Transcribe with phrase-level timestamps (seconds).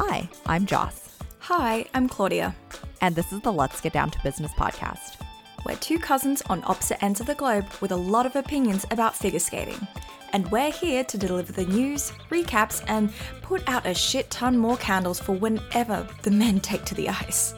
[0.00, 2.54] Hi, I'm Joss, Hi, I'm Claudia.
[3.00, 5.16] and this is the Let's Get Down to Business podcast.
[5.66, 9.16] We're two cousins on opposite ends of the globe with a lot of opinions about
[9.16, 9.88] figure skating.
[10.32, 13.12] And we're here to deliver the news, recaps, and
[13.42, 17.54] put out a shit ton more candles for whenever the men take to the ice.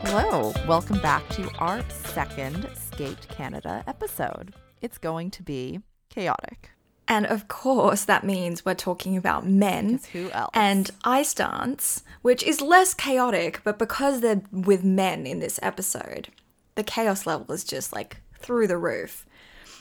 [0.00, 4.54] Hello, welcome back to our second Skate Canada episode.
[4.82, 5.78] It's going to be
[6.10, 6.70] chaotic.
[7.06, 10.00] And of course, that means we're talking about men.
[10.12, 10.50] who else?
[10.52, 16.30] And ice dance, which is less chaotic, but because they're with men in this episode,
[16.74, 19.24] the chaos level is just like through the roof.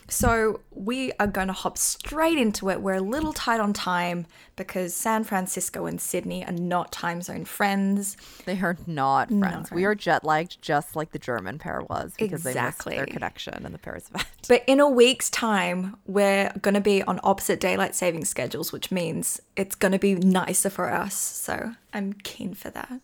[0.10, 2.82] So we are going to hop straight into it.
[2.82, 4.26] We're a little tight on time
[4.56, 8.16] because San Francisco and Sydney are not time zone friends.
[8.46, 9.70] They are not friends.
[9.70, 12.96] We are jet lagged just like the German pair was because they Exactly.
[12.96, 14.28] missed their connection in the Paris event.
[14.48, 18.92] But in a week's time, we're going to be on opposite daylight saving schedules, which
[18.92, 21.16] means it's going to be nicer for us.
[21.16, 23.02] So I'm keen for that.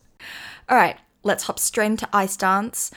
[0.69, 2.91] All right, let's hop straight into Ice Dance.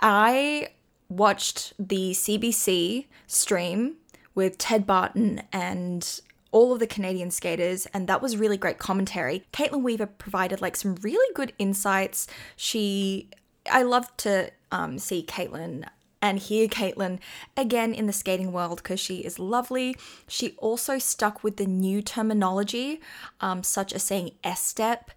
[0.00, 0.68] I
[1.10, 3.96] watched the CBC stream
[4.34, 6.20] with Ted Barton and
[6.52, 9.44] all of the Canadian skaters, and that was really great commentary.
[9.52, 12.26] Kaitlyn Weaver provided like some really good insights.
[12.56, 13.28] She,
[13.70, 15.84] I love to um, see Kaitlyn
[16.22, 17.18] and hear Kaitlyn
[17.56, 19.96] again in the skating world because she is lovely.
[20.28, 23.00] She also stuck with the new terminology,
[23.40, 25.10] um, such as saying S step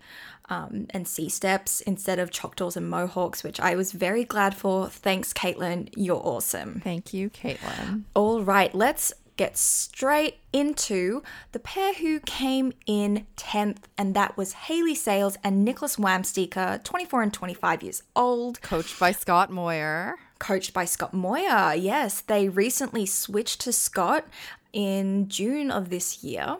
[0.53, 4.87] um, and C steps instead of Choctaws and Mohawks, which I was very glad for.
[4.89, 5.89] Thanks, Kaitlyn.
[5.95, 6.81] You're awesome.
[6.83, 8.03] Thank you, Kaitlyn.
[8.13, 14.53] All right, let's get straight into the pair who came in 10th, and that was
[14.53, 20.17] Haley Sales and Nikolas Wamsteker, 24 and 25 years old, Coached by Scott Moir.
[20.37, 21.73] coached by Scott Moir.
[21.75, 24.25] Yes, they recently switched to Scott
[24.71, 26.57] in June of this year.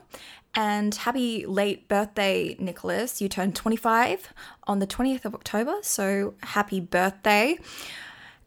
[0.56, 3.22] And happy late birthday, Nicholas.
[3.22, 4.34] You turned 25
[4.66, 7.58] on the 20th of October, so happy birthday.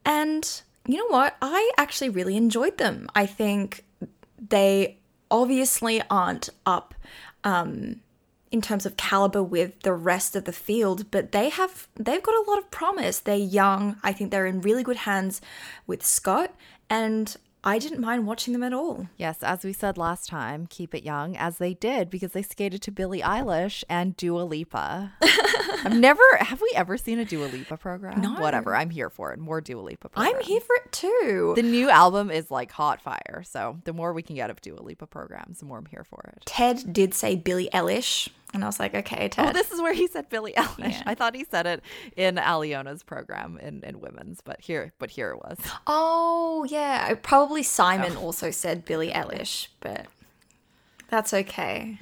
[0.05, 1.37] And you know what?
[1.43, 3.09] I actually really enjoyed them.
[3.15, 3.85] I think
[4.39, 4.99] they
[5.31, 6.95] obviously aren't up
[7.43, 8.01] um,
[8.51, 12.35] in terms of caliber with the rest of the field, but they have they've got
[12.35, 13.19] a lot of promise.
[13.19, 13.97] They're young.
[14.03, 15.41] I think they're in really good hands
[15.87, 16.55] with Scott,
[16.89, 17.37] and
[17.67, 19.09] I didn't mind watching them at all.
[19.17, 22.81] Yes, as we said last time, keep it young, as they did because they skated
[22.83, 25.15] to Billie Eilish and Dua Lipa.
[25.85, 28.21] I've never, have we ever seen a Dua Lipa program?
[28.21, 28.35] No.
[28.35, 29.41] Whatever, I'm here for it.
[29.41, 30.37] More Dua Lipa programs.
[30.37, 31.55] I'm here for it too.
[31.57, 33.43] The new album is like hot fire.
[33.45, 36.23] So the more we can get of Dua Lipa programs, the more I'm here for
[36.37, 36.45] it.
[36.47, 39.49] Ted did say Billie Eilish, and I was like, okay, Ted.
[39.49, 40.93] Oh, this is where he said Billie Eilish.
[40.93, 41.03] Yeah.
[41.05, 41.83] I thought he said it
[42.17, 45.59] in Aliona's program in, in women's, but here, but here it was.
[45.87, 47.15] Oh, yeah.
[47.23, 50.07] Probably Simon also said Billie Eilish, but
[51.09, 52.01] that's okay.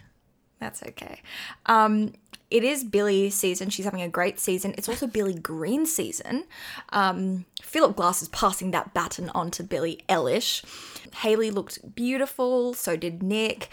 [0.61, 1.23] That's okay.
[1.67, 2.13] Um,
[2.51, 3.71] it is Billie season.
[3.71, 4.75] She's having a great season.
[4.79, 6.45] It's also Billy Green season.
[6.91, 10.65] Um, Philip Glass is passing that baton on to Billie Eilish.
[11.17, 12.75] Haley looked beautiful.
[12.75, 13.71] So did Nick.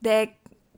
[0.00, 0.30] Their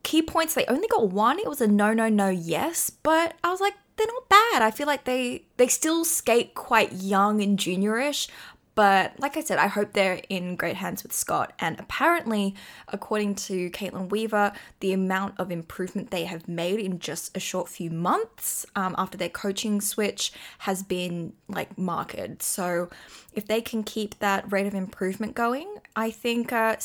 [0.05, 1.39] key points, they only got one.
[1.39, 2.89] It was a no, no, no, yes.
[2.89, 4.61] But I was like, they're not bad.
[4.61, 8.29] I feel like they they still skate quite young and juniorish.
[8.75, 11.53] But like I said, I hope they're in great hands with Scott.
[11.59, 12.55] And apparently,
[12.89, 14.51] according to Kaitlyn Weaver,
[14.81, 19.17] the amount of improvement they have made in just a short few months um, after
[19.17, 22.43] their coaching switch has been like marked.
[22.43, 22.89] So
[23.33, 26.75] if they can keep that rate of improvement going, I think uh,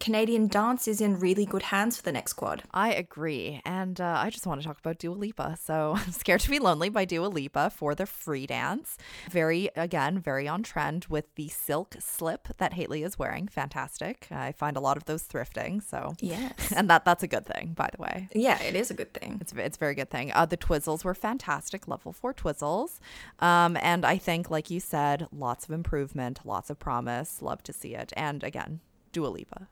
[0.00, 2.62] Canadian dance is in really good hands for the next quad.
[2.72, 3.60] I agree.
[3.64, 5.56] And uh, I just want to talk about Dua Lipa.
[5.62, 8.98] So, Scared to Be Lonely by Dua Lipa for the free dance.
[9.30, 13.48] Very, again, very on trend with the silk slip that Haley is wearing.
[13.48, 14.26] Fantastic.
[14.30, 15.82] I find a lot of those thrifting.
[15.82, 16.72] So, Yes.
[16.76, 18.28] and that that's a good thing, by the way.
[18.34, 19.38] yeah, it is a good thing.
[19.40, 20.32] It's, it's a very good thing.
[20.32, 22.98] Uh, the Twizzles were fantastic, level four Twizzles.
[23.40, 27.40] Um, and I think, like you said, lots of improvement, lots of promise.
[27.40, 28.12] Love to see it.
[28.16, 28.80] And again,
[29.12, 29.68] Dua Lipa.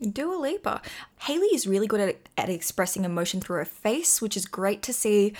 [0.00, 0.80] Dua Lipa.
[1.18, 4.92] Haley is really good at, at expressing emotion through her face, which is great to
[4.94, 5.34] see.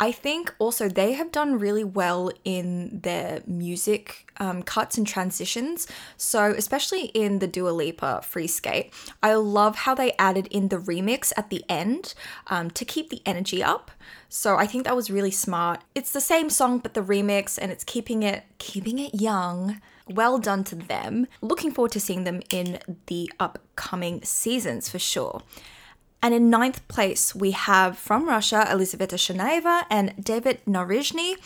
[0.00, 5.86] I think also they have done really well in their music um, cuts and transitions.
[6.16, 10.78] So, especially in the Dua Lipa free skate, I love how they added in the
[10.78, 12.14] remix at the end
[12.48, 13.92] um, to keep the energy up.
[14.28, 15.82] So I think that was really smart.
[15.94, 19.80] It's the same song but the remix, and it's keeping it keeping it young.
[20.10, 21.26] Well done to them.
[21.40, 25.42] Looking forward to seeing them in the upcoming seasons for sure.
[26.22, 31.36] And in ninth place, we have from Russia, Elizaveta Shanaeva and David Narizhny.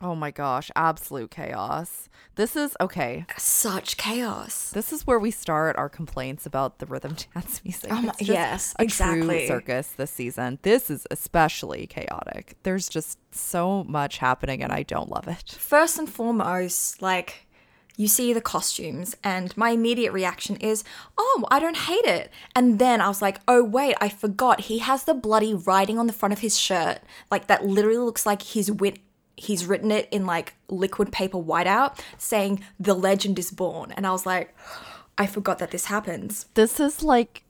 [0.00, 2.08] Oh my gosh, absolute chaos.
[2.36, 3.26] This is okay.
[3.38, 4.70] Such chaos.
[4.70, 7.90] This is where we start our complaints about the rhythm dance music.
[7.92, 9.46] Oh my- yes, exactly.
[9.46, 10.58] circus this season.
[10.62, 12.56] This is especially chaotic.
[12.64, 15.50] There's just so much happening, and I don't love it.
[15.58, 17.43] First and foremost, like
[17.96, 20.82] you see the costumes, and my immediate reaction is,
[21.16, 24.62] "Oh, I don't hate it." And then I was like, "Oh wait, I forgot.
[24.62, 26.98] He has the bloody writing on the front of his shirt,
[27.30, 27.64] like that.
[27.64, 28.98] Literally looks like he's wit.
[29.36, 34.10] He's written it in like liquid paper whiteout, saying the legend is born." And I
[34.10, 34.54] was like,
[35.16, 37.43] "I forgot that this happens." This is like,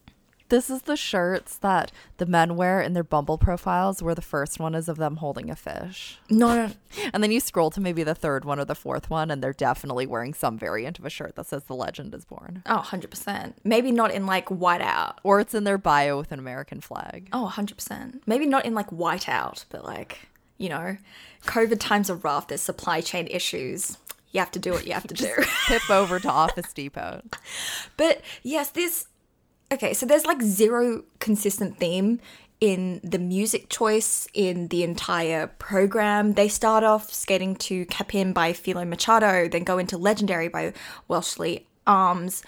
[0.54, 4.60] this is the shirts that the men wear in their Bumble profiles, where the first
[4.60, 6.18] one is of them holding a fish.
[6.30, 6.72] No, no,
[7.12, 9.52] And then you scroll to maybe the third one or the fourth one, and they're
[9.52, 12.62] definitely wearing some variant of a shirt that says the legend is born.
[12.66, 13.54] oh, 100%.
[13.64, 15.14] Maybe not in like whiteout.
[15.24, 17.28] Or it's in their bio with an American flag.
[17.32, 18.20] Oh, 100%.
[18.26, 20.96] Maybe not in like whiteout, but like, you know,
[21.46, 22.46] COVID times are rough.
[22.46, 23.98] There's supply chain issues.
[24.30, 25.32] You have to do what you have to do.
[25.66, 27.22] Pip over to Office Depot.
[27.96, 29.06] but yes, this.
[29.74, 32.20] Okay, so there's like zero consistent theme
[32.60, 36.34] in the music choice in the entire program.
[36.34, 40.74] They start off skating to Capin by Philo Machado, then go into Legendary by
[41.08, 42.44] Welshly Arms,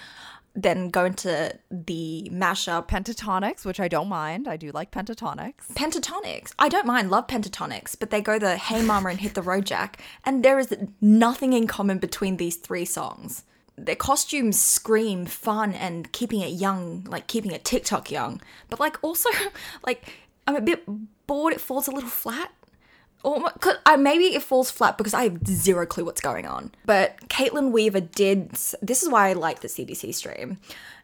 [0.54, 4.46] then go into the mashup Pentatonix, which I don't mind.
[4.46, 5.54] I do like Pentatonix.
[5.74, 6.52] Pentatonix.
[6.60, 9.66] I don't mind, love Pentatonix, but they go the Hey Mama and Hit the Road
[9.66, 13.42] Jack, and there is nothing in common between these three songs.
[13.78, 18.40] Their costumes scream fun and keeping it young, like keeping it TikTok young,
[18.70, 19.28] but like also,
[19.86, 20.12] like,
[20.46, 20.84] I'm a bit
[21.26, 22.52] bored, it falls a little flat.
[23.22, 23.50] Or
[23.84, 26.70] I, maybe it falls flat because I have zero clue what's going on.
[26.84, 28.50] But Kaitlyn Weaver did.
[28.80, 30.58] This is why I like the CBC stream,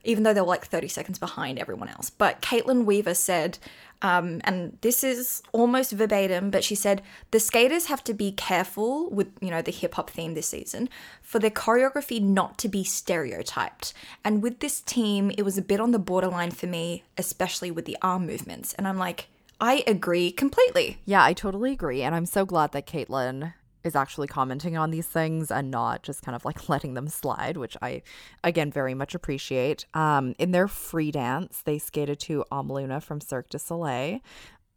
[0.05, 2.11] even though they were like 30 seconds behind everyone else.
[2.11, 3.59] But Kaitlyn Weaver said,
[4.03, 9.09] um, and this is almost verbatim, but she said the skaters have to be careful
[9.11, 10.89] with you know the hip hop theme this season
[11.23, 13.95] for their choreography not to be stereotyped.
[14.25, 17.85] And with this team, it was a bit on the borderline for me, especially with
[17.85, 18.75] the arm movements.
[18.75, 19.29] And I'm like.
[19.65, 20.99] I agree completely.
[21.05, 22.03] Yeah, I totally agree.
[22.03, 23.55] And I'm so glad that Kaitlyn
[23.85, 27.57] is actually commenting on these things and not just kind of like letting them slide,
[27.57, 28.03] which I,
[28.45, 29.87] again, very much appreciate.
[29.95, 34.21] Um, in their free dance, they skated to Amaluna from Cirque du Soleil.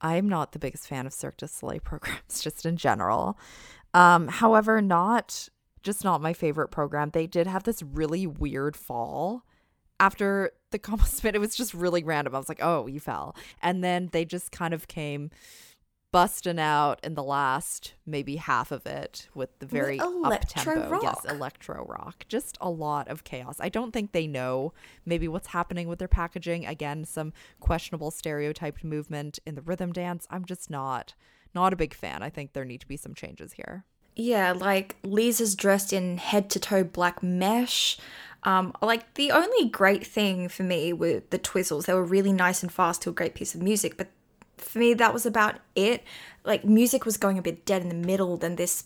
[0.01, 3.37] I'm not the biggest fan of Cirque du Soleil programs, just in general.
[3.93, 5.49] Um, however, not
[5.85, 7.11] just not my favorite program.
[7.11, 9.43] They did have this really weird fall
[9.99, 11.35] after the combo spin.
[11.35, 12.35] It was just really random.
[12.35, 13.35] I was like, oh, you fell.
[13.61, 15.29] And then they just kind of came
[16.15, 21.01] busting out in the last maybe half of it with the very up electro tempo.
[21.01, 21.25] Yes, rock.
[21.29, 22.25] electro rock.
[22.29, 23.57] Just a lot of chaos.
[23.59, 24.71] I don't think they know
[25.05, 26.65] maybe what's happening with their packaging.
[26.65, 30.25] Again, some questionable stereotyped movement in the rhythm dance.
[30.29, 31.15] I'm just not
[31.53, 32.23] not a big fan.
[32.23, 33.83] I think there need to be some changes here.
[34.15, 37.97] Yeah, like Lisa's dressed in head to toe black mesh.
[38.43, 41.87] Um, like the only great thing for me were the Twizzles.
[41.87, 44.07] They were really nice and fast to a great piece of music, but
[44.57, 46.03] for me that was about it.
[46.43, 48.85] Like music was going a bit dead in the middle, then this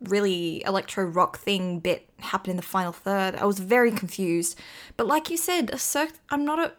[0.00, 3.36] really electro rock thing bit happened in the final third.
[3.36, 4.58] I was very confused.
[4.96, 6.72] But like you said, Cirque, I'm not a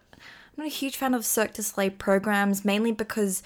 [0.57, 3.43] I'm not a huge fan of Cirque du Soleil programs, mainly because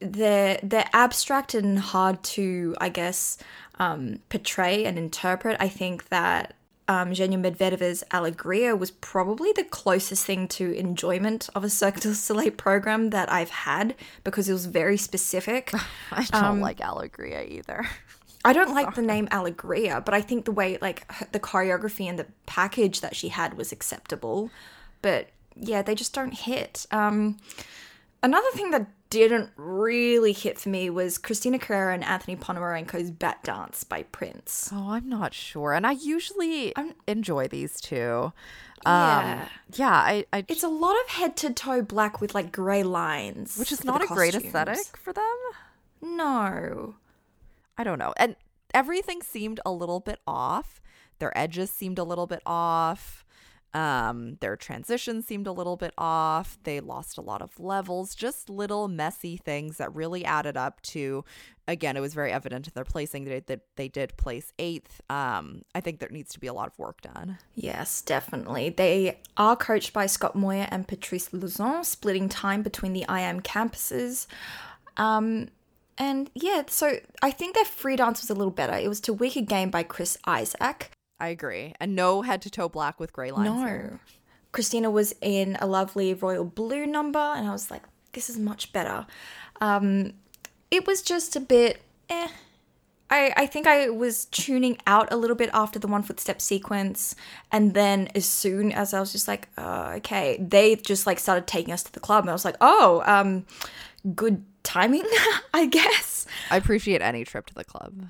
[0.00, 3.38] they're they're abstract and hard to, I guess,
[3.78, 5.56] um, portray and interpret.
[5.60, 6.54] I think that
[6.88, 12.14] um, Zhenya Medvedeva's Alegria was probably the closest thing to enjoyment of a Cirque du
[12.14, 15.72] Soleil program that I've had because it was very specific.
[16.12, 17.86] I don't like Alegria either.
[18.44, 22.06] I don't like the name Alegria, but I think the way like her- the choreography
[22.08, 24.50] and the package that she had was acceptable.
[25.00, 26.86] But yeah, they just don't hit.
[26.90, 27.38] Um,
[28.22, 28.86] another thing that
[29.20, 34.70] didn't really hit for me was Christina Carreira and Anthony Ponomarenko's Bat Dance by Prince.
[34.72, 35.72] Oh, I'm not sure.
[35.72, 36.72] And I usually
[37.06, 38.32] enjoy these two.
[38.84, 39.40] Yeah.
[39.42, 42.82] Um, yeah, I, I It's a lot of head to toe black with like grey
[42.82, 43.56] lines.
[43.56, 45.24] which is not a great aesthetic for them.
[46.02, 46.96] No.
[47.78, 48.12] I don't know.
[48.16, 48.36] And
[48.72, 50.80] everything seemed a little bit off.
[51.18, 53.23] Their edges seemed a little bit off.
[53.74, 56.58] Um, their transitions seemed a little bit off.
[56.62, 61.24] They lost a lot of levels, just little messy things that really added up to
[61.66, 65.00] again, it was very evident in their placing that they, they did place eighth.
[65.10, 67.38] Um, I think there needs to be a lot of work done.
[67.54, 68.70] Yes, definitely.
[68.70, 74.26] They are coached by Scott Moir and Patrice Lauzon, splitting time between the IAM campuses.
[74.96, 75.48] Um,
[75.96, 78.74] and yeah, so I think their free dance was a little better.
[78.74, 80.90] It was to Wicked Game by Chris Isaak.
[81.18, 81.74] I agree.
[81.80, 83.46] And no head to toe black with gray lines.
[83.46, 83.58] No.
[83.58, 84.00] here.
[84.52, 88.72] Christina was in a lovely royal blue number, and I was like, this is much
[88.72, 89.06] better.
[89.60, 90.12] Um,
[90.70, 92.28] it was just a bit eh.
[92.28, 92.34] I
[93.10, 97.14] I, I think I was tuning out a little bit after the one footstep sequence.
[97.52, 101.46] And then as soon as I was just like, uh, okay, they just like started
[101.46, 102.24] taking us to the club.
[102.24, 103.46] And I was like, oh, um,
[104.14, 105.04] good timing,
[105.54, 106.26] I guess.
[106.50, 108.08] I appreciate any trip to the club.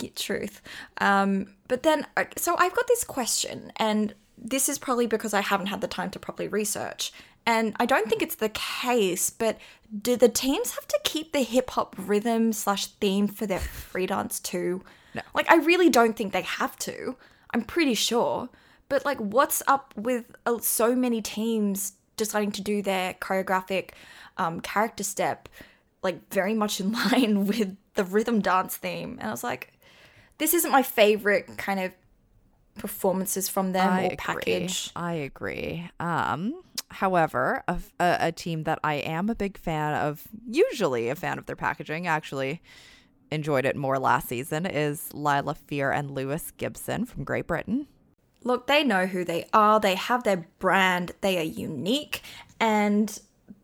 [0.00, 0.62] Yeah, truth.
[0.98, 5.40] Um, but then, uh, so I've got this question, and this is probably because I
[5.40, 7.12] haven't had the time to properly research.
[7.46, 9.56] And I don't think it's the case, but
[10.02, 14.06] do the teams have to keep the hip hop rhythm slash theme for their free
[14.06, 14.82] dance too?
[15.14, 15.22] No.
[15.34, 17.16] Like, I really don't think they have to.
[17.54, 18.48] I'm pretty sure.
[18.88, 23.90] But, like, what's up with uh, so many teams deciding to do their choreographic
[24.38, 25.48] um, character step,
[26.02, 29.18] like, very much in line with the rhythm dance theme?
[29.20, 29.72] And I was like,
[30.38, 31.92] this isn't my favorite kind of
[32.76, 34.16] performances from them I or agree.
[34.16, 34.90] package.
[34.94, 35.88] I agree.
[35.98, 41.14] Um, however, a, a, a team that I am a big fan of, usually a
[41.14, 42.60] fan of their packaging, actually
[43.30, 47.88] enjoyed it more last season, is Lilah Fear and Lewis Gibson from Great Britain.
[48.44, 52.22] Look, they know who they are, they have their brand, they are unique,
[52.60, 53.18] and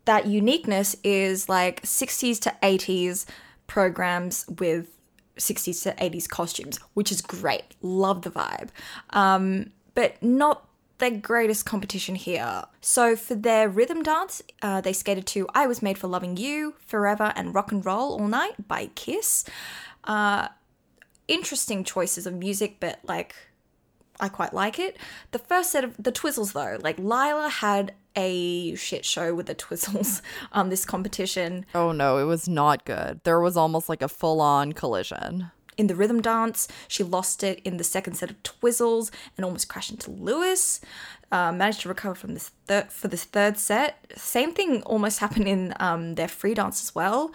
[0.05, 3.25] that uniqueness is like 60s to 80s
[3.67, 4.97] programs with
[5.37, 7.75] 60s to 80s costumes, which is great.
[7.81, 8.69] Love the vibe.
[9.11, 10.67] Um, but not
[10.99, 12.63] their greatest competition here.
[12.81, 16.75] So for their rhythm dance, uh, they skated to I Was Made for Loving You,
[16.85, 19.43] Forever, and Rock and Roll All Night by Kiss.
[20.03, 20.49] Uh,
[21.27, 23.35] interesting choices of music, but like
[24.19, 24.97] I quite like it.
[25.31, 29.55] The first set of the Twizzles though, like Lilah had a shit show with the
[29.55, 31.65] Twizzles um this competition.
[31.73, 33.21] Oh no, it was not good.
[33.23, 35.51] There was almost like a full on collision.
[35.77, 39.67] In the rhythm dance, she lost it in the second set of Twizzles and almost
[39.67, 40.81] crashed into Lewis.
[41.31, 44.05] Uh, managed to recover from this third for this third set.
[44.15, 47.33] Same thing almost happened in um, their free dance as well.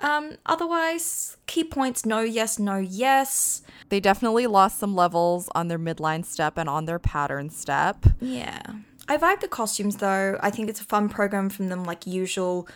[0.00, 3.62] Um, otherwise, key points: no, yes, no, yes.
[3.88, 8.04] They definitely lost some levels on their midline step and on their pattern step.
[8.20, 8.60] Yeah.
[9.08, 10.38] I vibe the costumes though.
[10.40, 12.68] I think it's a fun program from them like usual.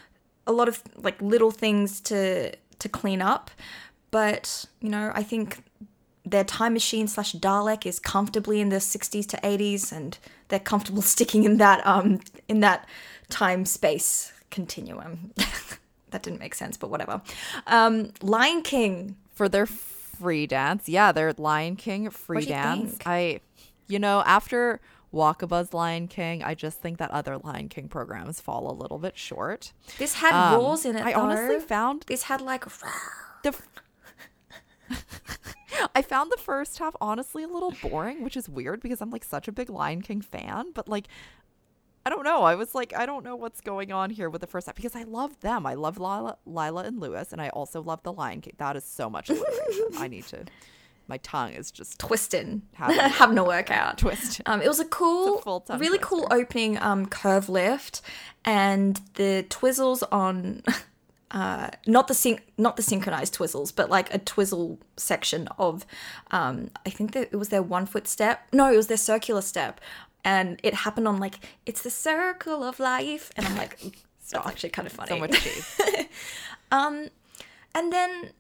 [0.47, 3.51] A lot of like little things to to clean up.
[4.11, 5.65] But, you know, I think
[6.25, 10.19] their time machine slash Dalek is comfortably in the 60s to 80s and
[10.49, 12.89] they're comfortable sticking in that um in that
[13.29, 15.33] time space continuum.
[16.11, 17.21] that didn't make sense, but whatever.
[17.67, 19.17] Um Lion King.
[19.35, 22.93] For their free dance, yeah, their Lion King free you dance.
[22.93, 23.03] think?
[23.07, 23.41] I,
[23.87, 24.81] you know, after
[25.15, 29.17] Walkabout's Lion King, I just think that other Lion King programs fall a little bit
[29.17, 29.73] short.
[29.99, 31.21] This had Um, roars in it I though.
[31.21, 32.65] honestly found this had like
[33.43, 33.55] the
[35.95, 39.25] I found the first half honestly a little boring, which is weird because I'm like
[39.25, 41.07] such a big Lion King fan, but like
[42.05, 42.45] I don't know.
[42.45, 44.95] I was like, I don't know what's going on here with the first half because
[44.95, 45.67] I love them.
[45.67, 48.53] I love Lilah, Lilah and Lewis, and I also love the Lion King.
[48.59, 49.89] That is so much alliteration.
[49.99, 50.45] I need to.
[51.09, 53.99] My tongue is just twisting, Having- having a workout.
[54.05, 54.43] twisted.
[54.47, 58.01] Um, it was a cool, a really cool opening um, curve lift,
[58.45, 60.63] and the twizzles on,
[61.31, 65.87] uh, not the syn- not the synchronized twizzles, but like a twizzle section of,
[66.33, 68.47] um, I think that it was their one foot step.
[68.53, 69.81] No, it was their circular step,
[70.25, 73.79] and it happened on like it's the circle of life, and I'm like,
[74.21, 75.11] it's actually kind of funny.
[75.11, 75.79] So much cheese.
[76.73, 77.09] Um,
[77.77, 78.31] and then,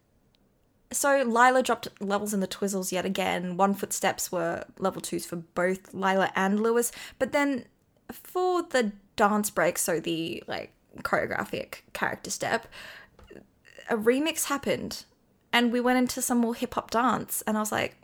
[0.92, 3.56] so Lilah dropped levels in the Twizzles yet again.
[3.56, 6.92] One foot steps were level twos for both Lilah and Lewis.
[7.18, 7.64] But then
[8.12, 12.66] for the dance break, so the like choreographic character step,
[13.90, 15.04] a remix happened.
[15.52, 17.42] And we went into some more hip hop dance.
[17.46, 17.96] And I was like,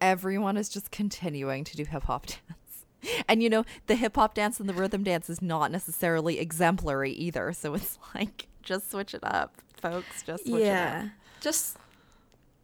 [0.00, 2.84] Everyone is just continuing to do hip hop dance.
[3.28, 7.12] And you know, the hip hop dance and the rhythm dance is not necessarily exemplary
[7.12, 7.52] either.
[7.52, 10.22] So it's like, just switch it up, folks.
[10.22, 10.68] Just switch it up.
[10.68, 11.08] yeah.
[11.40, 11.78] Just,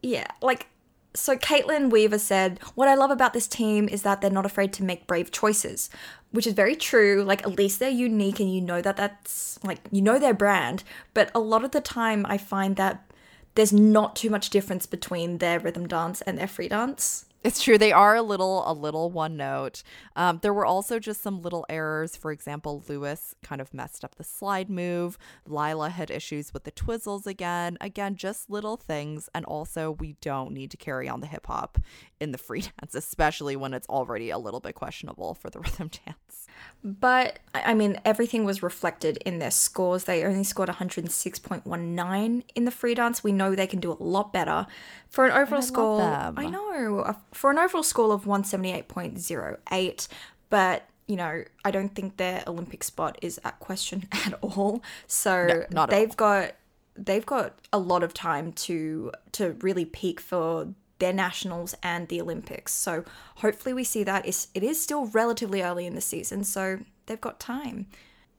[0.05, 0.27] yeah.
[0.43, 0.69] Like,
[1.15, 4.73] so Kaitlyn Weaver said, What I love about this team is that they're not afraid
[4.75, 5.91] to make brave choices,
[6.31, 7.25] which is very true.
[7.25, 10.85] Like, at least they're unique and you know that that's, like, you know their brand.
[11.15, 13.11] But a lot of the time, I find that
[13.55, 17.27] there's not too much difference between their rhythm dance and their free dance.
[17.45, 17.77] It's true.
[17.77, 19.83] They are a little, a little one note.
[20.17, 22.17] Um, there were also just some little errors.
[22.17, 25.19] For example, Lewis kind of messed up the slide move.
[25.47, 27.77] Lilah had issues with the twizzles again.
[27.83, 29.29] Again, just little things.
[29.35, 31.77] And also, we don't need to carry on the hip hop
[32.19, 35.91] in the free dance, especially when it's already a little bit questionable for the rhythm
[36.07, 36.47] dance.
[36.83, 40.05] But I I mean, everything was reflected in their scores.
[40.05, 43.25] They only scored 106.19 in the free dance.
[43.25, 44.69] We know they can do a lot better.
[45.11, 46.35] For an overall score, them.
[46.39, 50.09] I know, for an overall score of 178.08,
[50.51, 54.83] but you know, I don't think their Olympic spot is at question at all.
[55.07, 56.53] So No, they've got
[56.97, 60.69] they've got a lot of time to to really peak for
[61.01, 62.73] their nationals and the Olympics.
[62.73, 63.05] So
[63.37, 64.27] hopefully we see that.
[64.27, 67.87] It is still relatively early in the season, so they've got time.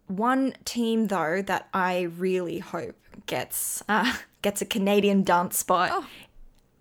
[0.07, 2.95] One team though that I really hope
[3.27, 5.89] gets uh, gets a Canadian dance spot.
[5.91, 6.07] Oh.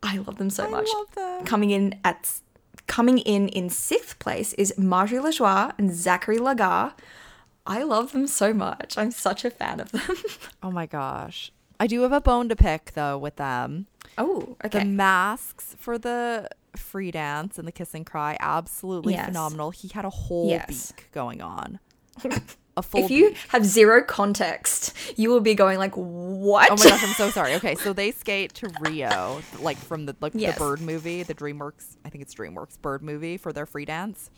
[0.05, 0.89] I love them so I much.
[0.95, 1.45] love them.
[1.47, 2.41] Coming in at
[2.87, 6.93] coming in in sixth place is Marjorie Lajoie and Zachary Lagha.
[7.67, 8.99] I love them so much.
[8.99, 10.03] I'm such a fan of them.
[10.63, 11.51] Oh my gosh.
[11.81, 13.87] I do have a bone to pick though with them.
[14.19, 14.81] oh, okay.
[14.81, 19.27] The masks for the free dance and the kiss and cry, absolutely Yes.
[19.27, 19.71] phenomenal.
[19.71, 20.93] He had a whole Yes.
[20.93, 21.79] beak going on.
[22.77, 26.91] A full if you have zero context, you will be going like, "What?" Oh my
[26.91, 27.55] gosh, I'm so sorry.
[27.55, 30.55] Okay, so they skate to Rio, like from the like Yes.
[30.55, 34.29] the Bird movie, the DreamWorks, I think it's DreamWorks Bird movie for their free dance.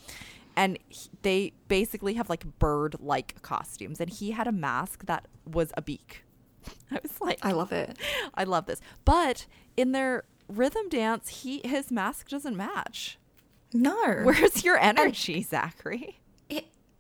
[0.55, 5.73] And he- they basically have like bird-like costumes and he had a mask that was
[5.77, 6.25] a beak.
[6.91, 7.99] I was like, I love it.
[8.35, 8.81] I love this.
[9.05, 13.19] But in their rhythm dance, he his mask doesn't match.
[13.73, 16.21] No, Where's your energy, Zachary?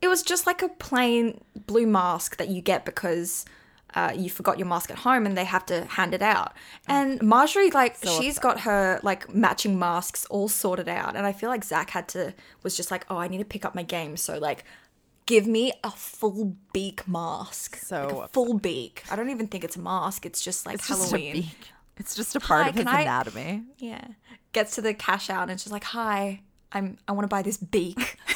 [0.02, 3.44] It, was just like a plain blue mask that you get because
[3.94, 6.52] uh, you forgot your mask at home and they have to hand it out.
[6.86, 11.32] And Marjorie, like, So she's got her like matching masks all sorted out, and I
[11.32, 13.82] feel like Zach had to was just like, oh, I need to pick up my
[13.82, 14.64] game, so like.
[15.26, 17.74] Give me a full beak mask.
[17.74, 19.02] So like full beak.
[19.10, 20.24] I don't even think it's a mask.
[20.24, 21.32] It's just like It's just Halloween.
[21.32, 21.70] beak.
[21.96, 23.64] It's just a part Hi, of his I- anatomy.
[23.78, 24.06] Yeah.
[24.52, 27.56] Gets to the cash out and she's like, "Hi, I'm I want to buy this
[27.56, 28.18] beak."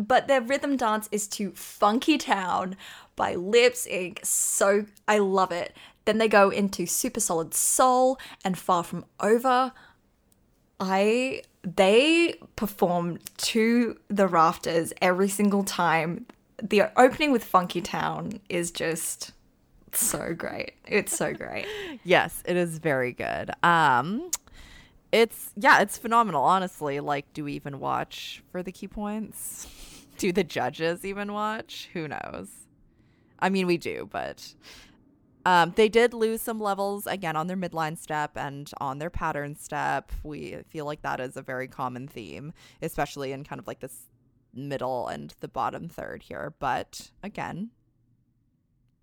[0.00, 2.76] but their rhythm dance is to Funky Town
[3.16, 4.24] by Lips Inc.
[4.24, 5.76] So I love it.
[6.06, 9.72] Then they go into Super Solid Soul and Far From Over.
[10.80, 16.24] I they perform to the rafters every single time.
[16.62, 19.32] The opening with Funky Town is just
[19.92, 20.72] so great.
[20.86, 21.66] It's so great.
[22.02, 23.50] Yes, it is very good.
[23.62, 24.30] Um
[25.12, 27.00] it's yeah, it's phenomenal, honestly.
[27.00, 29.66] Like, do we even watch for the key points?
[30.20, 31.88] Do the judges even watch?
[31.94, 32.50] Who knows?
[33.38, 34.54] I mean, we do, but
[35.46, 39.56] um, they did lose some levels again on their midline step and on their pattern
[39.56, 40.12] step.
[40.22, 42.52] We feel like that is a very common theme,
[42.82, 44.10] especially in kind of like this
[44.52, 46.52] middle and the bottom third here.
[46.58, 47.70] But again,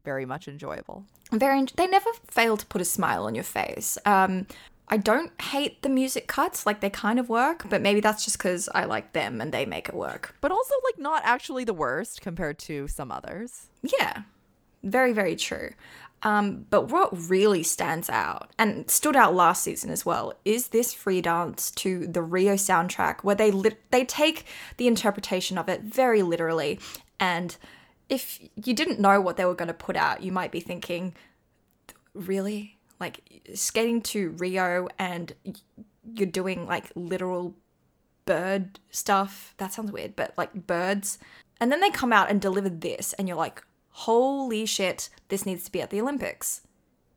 [0.05, 1.03] very much enjoyable.
[1.31, 4.45] very they never fail to put a smile on your face um
[4.89, 8.37] i don't hate the music cuts like they kind of work but maybe that's just
[8.37, 10.35] because i like them and they make it work.
[10.41, 13.67] But also like not actually the worst compared to some others.
[13.81, 14.23] yeah.
[14.83, 15.71] Very very true.
[16.23, 20.93] Um but what really stands out and stood out last season as well is this
[20.93, 24.45] free dance to the rio soundtrack where they lit- they take
[24.77, 26.79] the interpretation of it very literally.
[27.19, 27.57] And
[28.09, 31.13] if you didn't know what they were going to put out you might be thinking
[32.13, 35.33] really like skating to Rio and
[36.15, 37.55] you're doing like literal
[38.25, 39.53] bird stuff.
[39.57, 41.17] That sounds weird, but like birds.
[41.59, 45.65] And then they come out and deliver this, and you're like, holy shit, this needs
[45.65, 46.61] to be at the Olympics.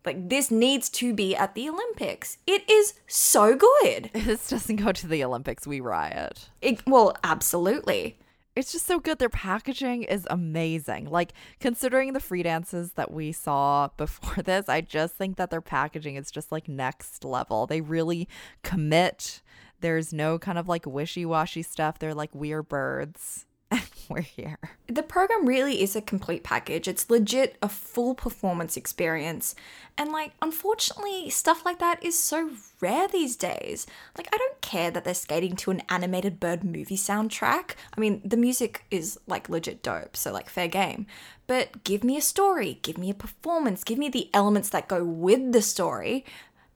[0.07, 2.39] Like, this needs to be at the Olympics.
[2.47, 4.11] It is so good.
[4.15, 6.49] If This doesn't go to the Olympics, we riot.
[6.63, 8.19] It, well, absolutely.
[8.61, 9.19] It's just so good.
[9.19, 11.07] Their packaging is amazing.
[11.07, 15.63] Like, considering the free dances that we saw before this, I just think that their
[15.63, 17.67] packaging is just like next level.
[17.67, 18.29] They really
[18.63, 19.41] commit.
[19.81, 21.99] There's no kind of like wishy washy stuff.
[21.99, 23.47] They're like, we're birds.
[24.09, 24.59] we're here.
[24.89, 26.89] The program really is a complete package.
[26.89, 29.55] It's legit a full performance experience.
[29.97, 33.87] And like unfortunately, stuff like that is so rare these days.
[34.17, 37.73] Like I don't care that they're skating to an animated bird movie soundtrack.
[37.97, 41.07] I mean, the music is like legit dope, so like fair game.
[41.47, 45.05] But give me a story, give me a performance, give me the elements that go
[45.05, 46.25] with the story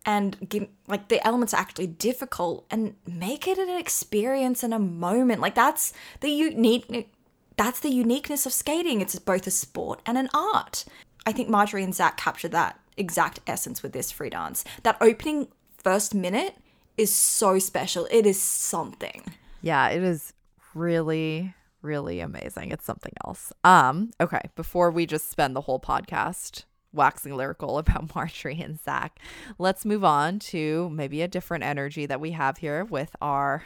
[0.07, 4.79] and give like the elements are actually difficult and make it an experience and a
[4.79, 5.41] moment.
[5.41, 7.09] Like that's the unique
[7.57, 9.01] that's the uniqueness of skating.
[9.01, 10.85] It's both a sport and an art.
[11.27, 14.65] I think marjorie and zach captured that exact essence with this free dance.
[14.83, 16.57] That opening first minute
[16.97, 18.07] is so special.
[18.11, 19.23] It is something.
[19.63, 20.33] Yeah, it is
[20.75, 22.71] really, really amazing.
[22.71, 23.53] It's something else.
[23.63, 26.65] Um, okay, before we just spend the whole podcast
[26.95, 29.19] waxing lyrical about Marjorie and Zach,
[29.59, 33.65] let's move on to maybe a different energy that we have here with our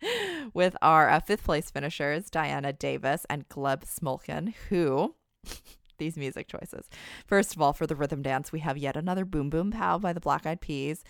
[0.54, 5.14] with our uh, fifth place finishers, Diana Davis and Gleb Smolkin, who
[5.98, 6.88] these music choices.
[7.26, 10.12] First of all, for the rhythm dance, we have yet another Boom Boom Pow by
[10.12, 11.04] the Black Eyed Peas.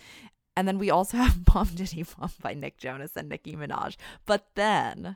[0.57, 3.95] And then we also have Bom Bidi Bom by Nick Jonas and Nicki Minaj.
[4.25, 5.15] But then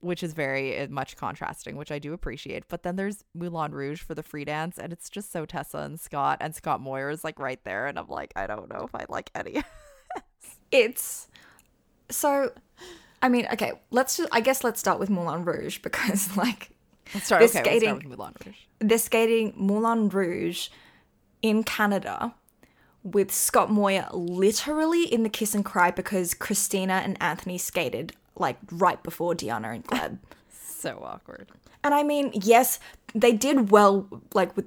[0.00, 2.64] which is very uh, much contrasting, which I do appreciate.
[2.68, 6.00] But then there's Moulin Rouge for the free dance, and it's just so Tessa and
[6.00, 8.94] Scott, and Scott Moir is like right there, and I'm like, I don't know if
[8.94, 9.62] I like any.
[10.72, 11.28] it's
[12.10, 12.52] so.
[13.22, 14.28] I mean, okay, let's just.
[14.32, 16.70] I guess let's start with Moulin Rouge because, like,
[17.14, 17.40] let's start.
[17.40, 18.56] They're Okay, let's skating- start with Moulin Rouge.
[18.80, 20.68] they're skating Moulin Rouge
[21.42, 22.34] in Canada
[23.02, 28.56] with Scott Moir literally in the kiss and cry because Christina and Anthony skated like
[28.72, 30.18] right before Diana and Gleb.
[30.80, 31.46] So awkward.
[31.84, 32.80] and I mean, yes,
[33.14, 34.64] they did well like with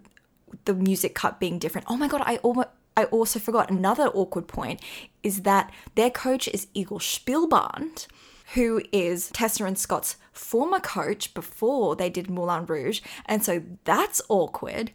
[0.65, 1.87] the music cut being different.
[1.89, 4.79] Oh my god, I almost I also forgot another awkward point
[5.23, 8.05] is that their coach is Igor Shpilband,
[8.53, 14.21] who is Tessa and Scott's former coach before they did Moulin Rouge, and so that's
[14.29, 14.91] awkward.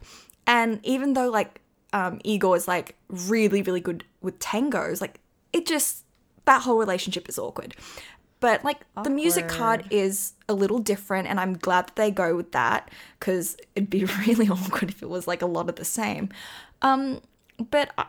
[0.47, 1.59] And even though like
[1.91, 5.19] um, Igor is like really really good with tangos, like
[5.51, 6.05] it just
[6.45, 7.75] that whole relationship is awkward.
[8.39, 12.35] But like the music card is a little different, and I'm glad that they go
[12.35, 15.85] with that because it'd be really awkward if it was like a lot of the
[15.85, 16.29] same.
[16.81, 17.21] Um,
[17.69, 18.05] but uh,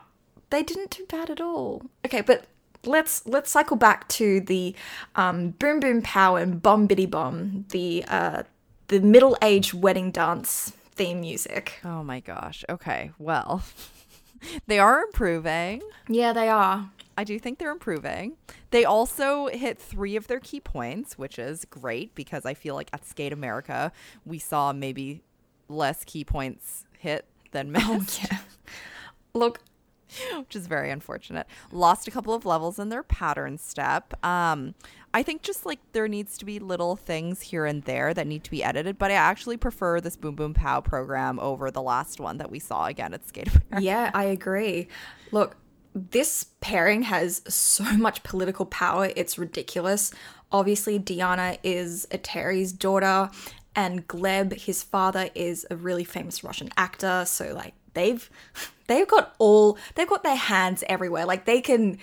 [0.49, 1.83] they didn't do bad at all.
[2.05, 2.45] Okay, but
[2.85, 4.75] let's let's cycle back to the
[5.15, 8.43] um, boom boom pow and bomb bitty bomb, the uh,
[8.87, 11.79] the middle aged wedding dance theme music.
[11.83, 12.63] Oh my gosh.
[12.69, 13.11] Okay.
[13.17, 13.63] Well,
[14.67, 15.81] they are improving.
[16.07, 16.89] Yeah, they are.
[17.21, 18.35] I do think they're improving.
[18.71, 22.89] They also hit three of their key points, which is great because I feel like
[22.93, 23.91] at Skate America,
[24.25, 25.21] we saw maybe
[25.69, 28.39] less key points hit than missed, Yeah.
[29.35, 29.59] Look,
[30.35, 31.45] which is very unfortunate.
[31.71, 34.15] Lost a couple of levels in their pattern step.
[34.25, 34.73] Um,
[35.13, 38.43] I think just like there needs to be little things here and there that need
[38.45, 42.19] to be edited, but I actually prefer this Boom Boom Pow program over the last
[42.19, 43.81] one that we saw again at Skate America.
[43.81, 44.87] Yeah, I agree.
[45.31, 45.55] Look,
[45.93, 50.11] this pairing has so much political power, it's ridiculous.
[50.51, 53.29] Obviously, Diana is Eteri's daughter,
[53.75, 57.23] and Gleb, his father, is a really famous Russian actor.
[57.25, 58.29] So like they've
[58.87, 61.25] they've got all they've got their hands everywhere.
[61.25, 61.97] Like they can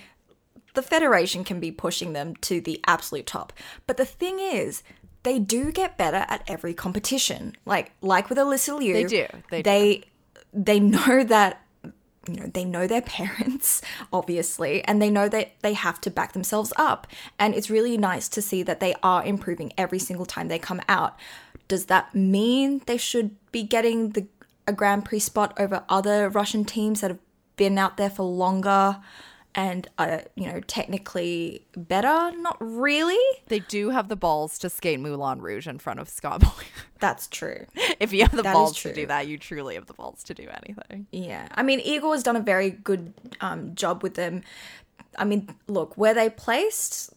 [0.74, 3.53] the Federation can be pushing them to the absolute top.
[3.87, 4.83] But the thing is,
[5.24, 7.55] they do get better at every competition.
[7.64, 8.94] Like like with Alysa Liu.
[8.94, 9.70] They do, they do.
[9.70, 10.05] They
[10.55, 11.62] they know that
[12.26, 16.33] you know they know their parents obviously and they know that they have to back
[16.33, 17.07] themselves up.
[17.38, 20.81] And it's really nice to see that they are improving every single time they come
[20.88, 21.16] out.
[21.68, 24.26] Does that mean they should be getting the
[24.66, 27.18] a grand prix spot over other russian teams that have
[27.57, 28.98] been out there for longer
[29.59, 33.18] and are you know technically better not really
[33.49, 36.40] They do have the balls to skate Moulin Rouge in front of Moir.
[37.01, 37.66] that's true
[37.99, 40.35] if you have the That balls to do that, you truly have the balls to
[40.35, 41.07] do anything.
[41.11, 44.42] Yeah, I mean, Igor has done a very good um, job with them.
[45.16, 47.12] I mean, look, where they placed,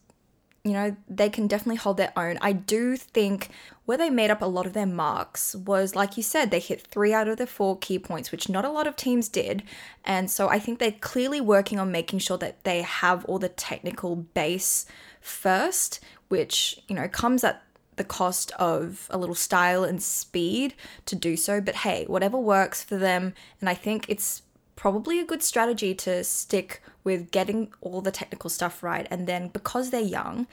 [0.63, 2.37] you know, they can definitely hold their own.
[2.41, 3.49] I do think
[3.85, 6.81] where they made up a lot of their marks was, like you said, they hit
[6.81, 9.63] three out of the four key points, which not a lot of teams did.
[10.05, 13.49] And so I think they're clearly working on making sure that they have all the
[13.49, 14.85] technical base
[15.19, 17.63] first, which, you know, comes at
[17.95, 20.75] the cost of a little style and speed
[21.07, 21.59] to do so.
[21.59, 23.33] But hey, whatever works for them.
[23.59, 24.43] And I think it's
[24.75, 29.07] probably a good strategy to stick with getting all the technical stuff right.
[29.09, 30.47] And then because they're young,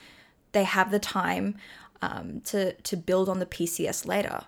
[0.51, 1.55] they have the time
[2.01, 4.41] um, to, to build on the PCS later.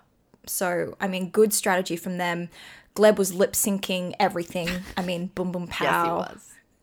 [0.46, 2.48] So, I mean, good strategy from them.
[2.94, 4.68] Gleb was lip syncing everything.
[4.96, 6.04] I mean, boom, boom, pow Yes,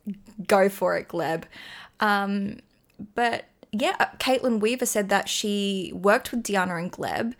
[0.08, 0.48] he was.
[0.48, 1.44] go for it, Gleb.
[2.00, 2.60] Um,
[3.16, 7.34] but yeah, uh, Kaitlyn Weaver said that she worked with Diana and Gleb,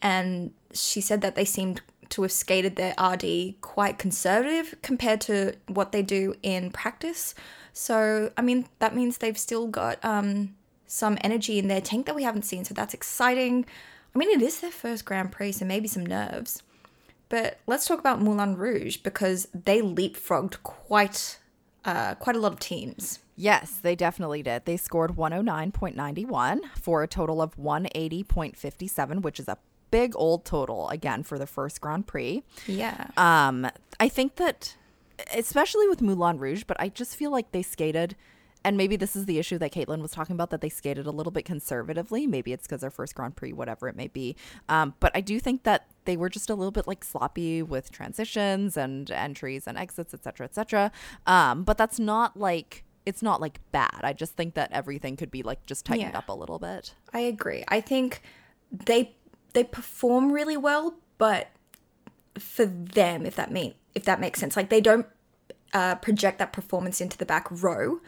[0.00, 5.54] and she said that they seemed to have skated their RD quite conservative compared to
[5.68, 7.34] what they do in practice.
[7.72, 10.54] So, I mean, that means they've still got um,
[10.86, 12.64] some energy in their tank that we haven't seen.
[12.64, 13.66] So that's exciting.
[14.14, 16.62] I mean, it is their first Grand Prix, so maybe some nerves.
[17.28, 21.38] But let's talk about Moulin Rouge because they leapfrogged quite
[21.84, 23.18] uh, quite a lot of teams.
[23.36, 24.64] Yes, they definitely did.
[24.64, 29.58] They scored 109.91 for a total of 180.57, which is a
[29.98, 32.42] big old total again for the first Grand Prix.
[32.66, 33.06] Yeah.
[33.16, 33.56] Um,
[34.00, 34.76] I think that,
[35.36, 38.16] especially with Moulin Rouge, but I just feel like they skated,
[38.64, 41.10] and maybe this is the issue that Kaitlyn was talking about that they skated a
[41.10, 42.26] little bit conservatively.
[42.26, 44.34] Maybe it's because their first Grand Prix, whatever it may be.
[44.68, 47.90] Um, but I do think that they were just a little bit like sloppy with
[47.92, 50.90] transitions and entries and exits, etc., etc.
[51.26, 54.00] Um, but that's not like it's not like bad.
[54.02, 56.18] I just think that everything could be like just tightened Yeah.
[56.18, 56.94] up a little bit.
[57.12, 57.62] I agree.
[57.68, 58.22] I think
[58.86, 59.14] they
[59.54, 61.48] they perform really well, but
[62.38, 65.06] for them, if that mean if that makes sense, like they don't
[65.72, 68.00] uh, project that performance into the back row,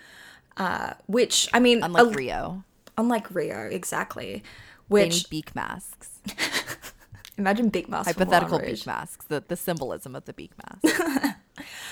[0.56, 2.64] uh, which I mean, Unlike a- Rio.
[2.98, 4.42] unlike Rio, exactly.
[4.88, 6.10] Which beak masks.
[7.38, 8.06] imagine beak masks.
[8.12, 9.26] Hypothetical beak masks.
[9.26, 11.02] The the symbolism of the beak mask.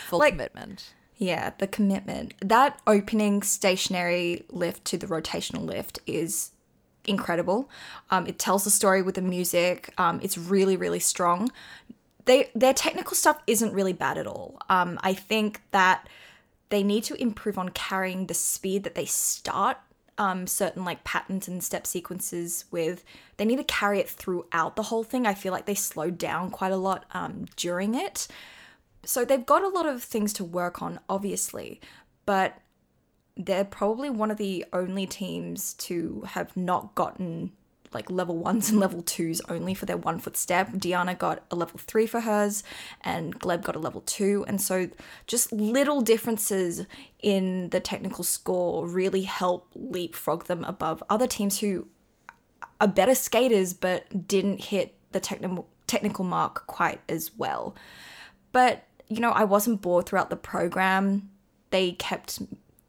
[0.09, 0.93] Full Like- commitment.
[1.17, 2.35] Yeah, the commitment.
[2.41, 6.51] That opening stationary lift to the rotational lift is
[7.07, 7.71] incredible.
[8.11, 9.93] Um, it tells the story with the music.
[9.99, 11.51] Um, it's really, really strong.
[12.25, 14.59] They their technical stuff isn't really bad at all.
[14.69, 16.09] Um, I think that
[16.71, 19.79] they need to improve on carrying the speed that they start
[20.19, 23.05] um, certain like patterns and step sequences with.
[23.37, 25.27] They need to carry it throughout the whole thing.
[25.27, 28.29] I feel like they slowed down quite a lot um, during it.
[29.05, 31.81] So they've got a lot of things to work on, obviously,
[32.25, 32.59] but
[33.37, 37.53] they're probably one of the only teams to have not gotten
[37.95, 40.71] like level ones and level twos only for their one foot step.
[40.77, 42.65] Diana got a level three for hers,
[43.03, 44.45] and Gleb got a level two.
[44.49, 44.89] And so
[45.27, 46.87] just little differences
[47.23, 51.87] in the technical score really help leapfrog them above other teams who
[52.81, 57.77] are better skaters but didn't hit the technical technical mark quite as well.
[58.53, 61.31] But you know, I wasn't bored throughout the program.
[61.71, 62.41] They kept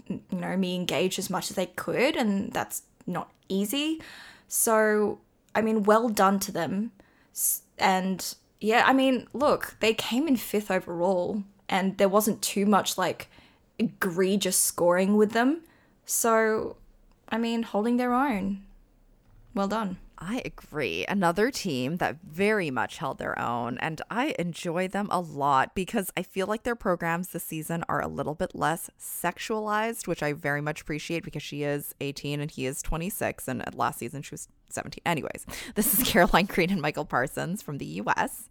[0.08, 4.02] you know me engaged as much as they could, and that's not easy.
[4.48, 5.20] So
[5.56, 6.92] I mean, well done to them.
[7.78, 12.98] And yeah, I mean, look, they came in fifth overall, and there wasn't too much
[12.98, 13.30] like
[13.80, 15.62] egregious scoring with them.
[16.06, 16.76] So,
[17.30, 18.64] I mean, holding their own.
[19.54, 19.98] Well done.
[20.18, 21.06] I agree.
[21.08, 26.12] Another team that very much held their own, and I enjoy them a lot because
[26.16, 30.34] I feel like their programs this season are a little bit less sexualized, which I
[30.34, 34.34] very much appreciate because she is 18 and he is 26, and last season she
[34.34, 35.02] was 17.
[35.06, 38.50] Anyways, this is Caroline Green and Michael Parsons from the US.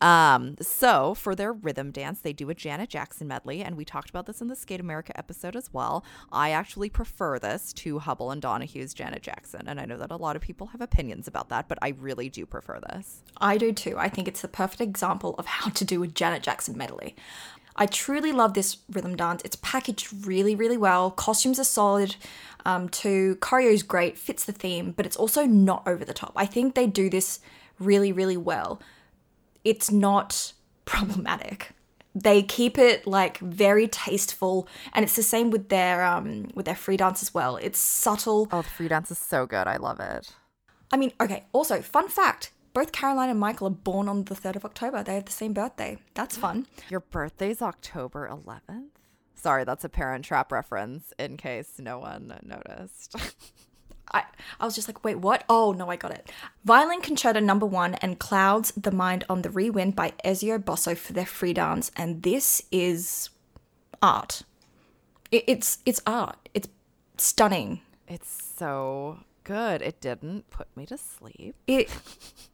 [0.00, 4.10] Um, so for their rhythm dance, they do a Janet Jackson medley, and we talked
[4.10, 6.04] about this in the Skate America episode as well.
[6.30, 10.16] I actually prefer this to Hubbell and Donohue's Janet Jackson, and I know that a
[10.16, 13.22] lot of people have opinions about that, but I really do prefer this.
[13.38, 13.96] I do too.
[13.98, 17.16] I think it's the perfect example of how to do a Janet Jackson medley.
[17.78, 19.40] I truly love this rhythm dance.
[19.44, 21.12] It's packaged really, really well.
[21.12, 22.16] Costumes are solid
[22.66, 23.38] um, too.
[23.40, 26.32] Choreo's great, fits the theme, but it's also not over the top.
[26.34, 27.38] I think they do this
[27.78, 28.80] really, really well.
[29.64, 30.52] It's not
[30.84, 31.70] problematic.
[32.16, 36.74] They keep it like very tasteful, and it's the same with their um with their
[36.74, 37.56] free dance as well.
[37.56, 38.48] It's subtle.
[38.50, 39.68] Oh, the free dance is so good.
[39.68, 40.34] I love it.
[40.90, 44.54] I mean, okay, also, fun fact both Caroline and Michael are born on the 3rd
[44.54, 45.02] of October.
[45.02, 45.98] They have the same birthday.
[46.14, 46.66] That's fun.
[46.88, 48.90] Your birthday's October 11th?
[49.34, 53.16] Sorry, that's a parent trap reference in case no one noticed.
[54.14, 54.22] I,
[54.60, 55.42] I was just like, wait, what?
[55.48, 56.30] Oh, no, I got it.
[56.64, 61.12] Violin Concerto number one and Clouds the Mind on the Rewind by Ezio Bosso for
[61.12, 61.90] their free dance.
[61.96, 63.30] And this is
[64.00, 64.44] art.
[65.32, 66.48] It, it's, it's art.
[66.54, 66.68] It's
[67.16, 67.80] stunning.
[68.06, 69.80] it's so good.
[69.80, 71.56] It didn't put me to sleep.
[71.66, 71.88] it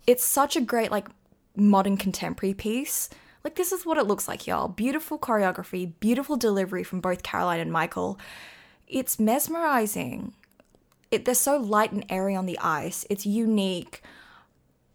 [0.07, 1.09] it's such a great like
[1.57, 3.11] modern contemporary piece.
[3.43, 4.69] Like this is what it looks like y'all.
[4.69, 8.19] Beautiful choreography beautiful delivery from both caroline and michael.
[8.87, 10.35] It's mesmerizing.
[11.11, 13.05] It, they're so light and airy on the ice.
[13.11, 14.03] It's unique.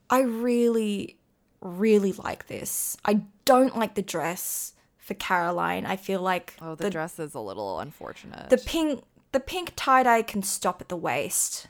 [0.10, 1.18] I really
[1.62, 2.96] really like this.
[3.04, 5.86] I don't like the dress for caroline.
[5.86, 8.50] I feel like Oh, the, dress is a little unfortunate.
[8.50, 11.68] the pink the pink tie-dye can stop at the waist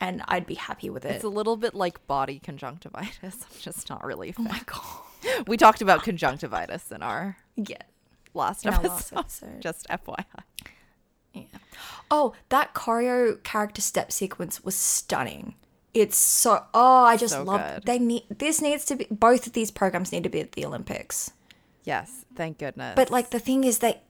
[0.00, 3.22] and i'd be happy with it it's a little bit like body conjunctivitis.
[3.50, 7.82] I'm just not really oh my god We talked about conjunctivitis in our yeah
[8.34, 8.88] last In episode.
[8.90, 9.60] last episode.
[9.60, 10.24] Just FYI.
[11.34, 11.42] Yeah.
[12.10, 15.54] Oh, that choreo character step sequence was stunning.
[15.94, 17.84] It's so oh, I just So love good.
[17.86, 20.64] they need this needs to be both of these programs need to be at the
[20.64, 21.32] Olympics.
[21.84, 22.94] Yes, thank goodness.
[22.94, 24.02] But like the thing is that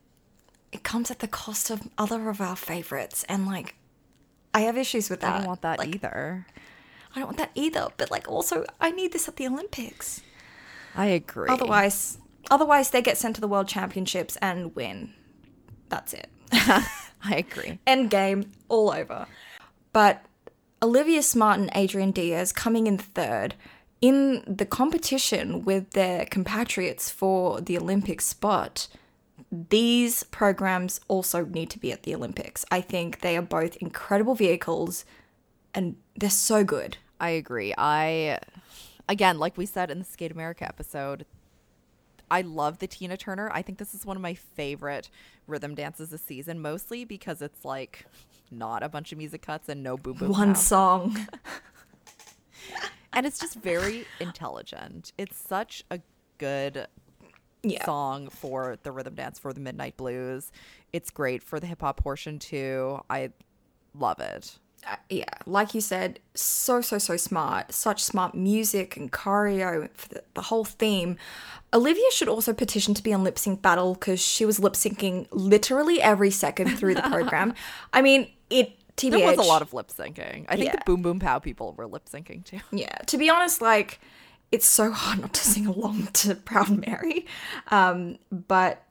[0.73, 3.77] it comes at the cost of other of our favorites and like
[4.59, 5.35] I have issues with that.
[5.35, 6.45] I don't want that like, either.
[7.15, 10.21] I don't want that either, but like also I need this at the Olympics.
[10.97, 11.49] I agree.
[11.49, 12.19] Otherwise
[12.51, 15.15] otherwise they get sent to the world championships and win.
[15.91, 16.29] That's it.
[16.53, 17.79] I agree.
[17.87, 19.29] end game all over.
[19.93, 20.25] But
[20.83, 23.55] Olivia Smart and Adrian Diaz coming in third
[24.01, 28.89] in the competition with their compatriots for the Olympic spot.
[29.51, 32.65] These programs also need to be at the Olympics.
[32.71, 35.05] I think they are both incredible vehicles
[35.75, 36.99] and they're so good.
[37.21, 37.75] I agree.
[37.77, 38.39] I
[39.09, 41.25] again, like we said in the Skate America episode,
[42.31, 43.51] I love the Tina Turner.
[43.53, 45.09] I think this is one of my favorite
[45.47, 48.05] rhythm dances this season, mostly because it's like
[48.51, 50.29] not a bunch of music cuts and no boo boo.
[50.29, 51.27] One song.
[53.13, 55.13] and it's just very intelligent.
[55.17, 56.01] It's such a
[56.37, 56.87] good
[57.63, 57.85] Yeah.
[57.85, 60.53] song for the rhythm dance for the Midnight Blues.
[60.93, 63.01] It's great for the hip hop portion too.
[63.11, 63.31] I
[63.95, 64.59] love it.
[64.89, 67.73] uh, yeah, like you said, so so so smart.
[67.75, 71.17] Such smart music and choreo for the, the whole theme.
[71.75, 75.27] Olivia should also petition to be on lip sync battle because she was lip syncing
[75.33, 77.55] literally every second through the program.
[77.93, 78.73] I mean, it.
[78.97, 80.45] TBH, There was a lot of lip syncing.
[80.49, 80.77] I think Yeah.
[80.77, 82.59] the Boom Boom Pow people were lip syncing too.
[82.73, 84.01] Yeah, to be honest, like
[84.51, 87.27] it's so hard not to sing along to Proud Mary.
[87.69, 88.85] Um, but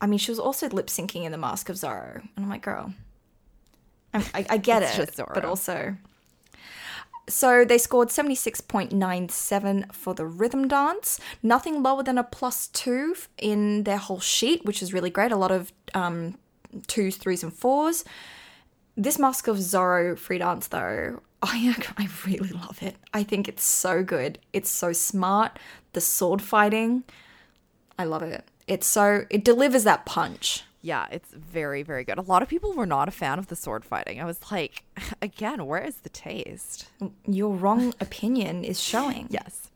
[0.00, 2.62] I mean, she was also lip syncing in The Mask of Zorro, and I'm like,
[2.62, 2.94] girl,
[4.14, 5.96] I'm, I, I get it, but also.
[7.28, 13.84] So they scored 76.97 for the rhythm dance, nothing lower than a plus two in
[13.84, 15.30] their whole sheet, which is really great.
[15.30, 16.38] A lot of um,
[16.88, 18.04] twos, threes, and fours.
[18.96, 22.96] This Mask of Zorro free dance, though, I, I really love it.
[23.12, 24.38] I think it's so good.
[24.52, 25.58] It's so smart.
[25.92, 27.04] The sword fighting,
[27.98, 28.44] I love it.
[28.66, 30.64] It's so, it delivers that punch.
[30.82, 32.16] Yeah, it's very, very good.
[32.16, 34.20] A lot of people were not a fan of the sword fighting.
[34.20, 34.84] I was like,
[35.22, 36.88] again, where is the taste?
[37.00, 39.26] Mm, your wrong opinion is showing.
[39.30, 39.68] Yes.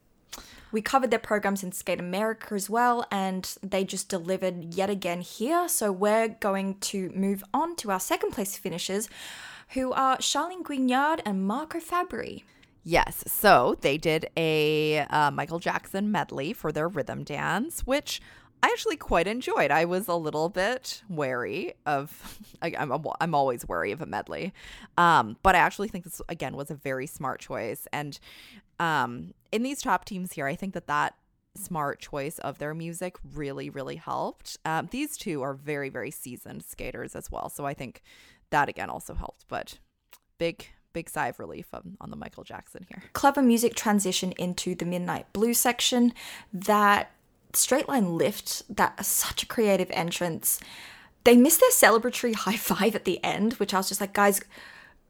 [0.73, 5.21] We covered their programs in Skate America as well, and they just delivered yet again
[5.21, 5.69] here.
[5.69, 9.09] So we're going to move on to our second place finishers,
[9.75, 12.45] who are Charlene Guignard and Marco Fabbri.
[12.85, 13.25] Yes.
[13.27, 18.21] So they did a uh, Michael Jackson medley for their rhythm dance, which
[18.63, 19.71] I actually quite enjoyed.
[19.71, 22.41] I was a little bit wary of.
[22.63, 24.53] I, I'm I'm always wary of a medley,
[24.97, 27.87] um, but I actually think this again was a very smart choice.
[27.93, 28.19] And
[28.79, 31.15] um, in these top teams here, I think that that
[31.57, 34.57] smart choice of their music really really helped.
[34.65, 38.03] Um, these two are very very seasoned skaters as well, so I think
[38.55, 39.45] that again also helped.
[39.49, 39.79] But
[40.39, 43.03] big big sigh of relief on, on the Michael Jackson here.
[43.13, 46.15] Clever music transition into the Midnight Blue section.
[46.53, 47.11] That
[47.53, 50.61] straight line lift, that such a creative entrance.
[51.25, 54.41] They missed their celebratory high five at the end, which I was just like, guys,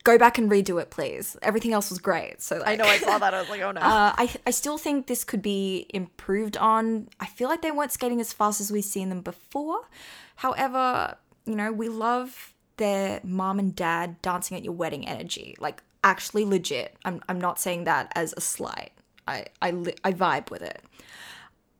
[0.04, 1.36] go back and redo it, please.
[1.42, 2.40] Everything else was great.
[2.40, 3.34] So like, I know I saw that.
[3.34, 3.80] I was like, oh no.
[3.84, 7.08] Uh, I, I still think this could be improved on.
[7.20, 9.88] I feel like they weren't skating as fast as we've seen them before.
[10.36, 15.56] However, you know, we love their mom and dad dancing at your wedding energy.
[15.58, 16.96] Like, actually legit.
[17.04, 18.92] I'm, I'm not saying that as a slight.
[19.26, 20.82] I, I, li- I vibe with it.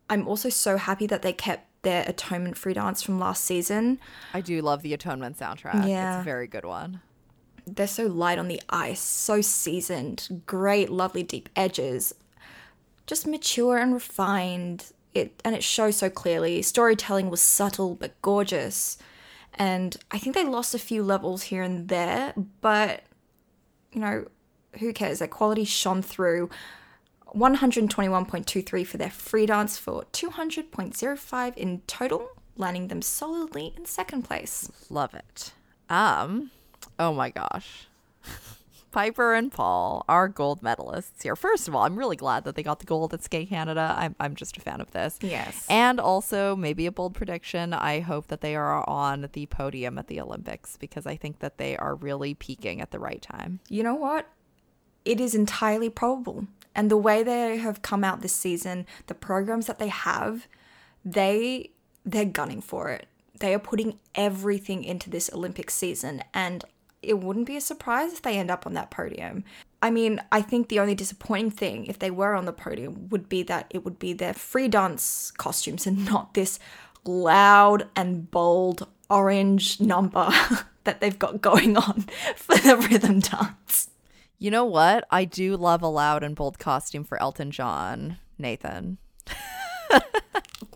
[0.08, 3.98] I'm also so happy that they kept their atonement free dance from last season.
[4.32, 5.86] I do love the Atonement soundtrack.
[5.86, 6.18] Yeah.
[6.18, 7.00] It's a very good one.
[7.66, 12.14] they're so light on the ice, so seasoned, great, lovely deep edges,
[13.06, 14.92] just mature and refined.
[15.14, 16.60] It and it shows so clearly.
[16.62, 18.98] Storytelling was subtle but gorgeous.
[19.56, 23.02] And I think they lost a few levels here and there, but
[23.92, 24.26] you know,
[24.78, 25.20] who cares?
[25.20, 26.50] Their quality shone through.
[27.34, 34.70] 121.23 for their free dance for 200.05 in total, landing them solidly in second place.
[34.88, 35.52] Love it.
[35.88, 36.50] Um,
[36.98, 37.88] oh my gosh.
[38.94, 41.34] Piper and Paul are gold medalists here.
[41.34, 43.92] First of all, I'm really glad that they got the gold at Skate Canada.
[43.98, 45.18] I'm, I'm just a fan of this.
[45.20, 45.66] Yes.
[45.68, 47.74] And also, maybe a bold prediction.
[47.74, 51.58] I hope that they are on the podium at the Olympics because I think that
[51.58, 53.58] they are really peaking at the right time.
[53.68, 54.28] you know what?
[55.04, 56.46] It is entirely probable.
[56.72, 60.46] And the way they have come out this season, the programs that they have,
[61.04, 61.70] they
[62.06, 63.08] they're gunning for it.
[63.40, 66.64] They are putting everything into this Olympic season and
[67.06, 69.44] it wouldn't be a surprise if they end up on that podium.
[69.82, 73.28] I mean, I think the only disappointing thing if they were on the podium would
[73.28, 76.58] be that it would be their free dance costumes and not this
[77.04, 80.30] loud and bold orange number
[80.84, 82.02] that they've got going on
[82.36, 83.90] for the rhythm dance.
[84.38, 85.06] You know what?
[85.10, 88.98] I do love a loud and bold costume for Elton John, Nathan.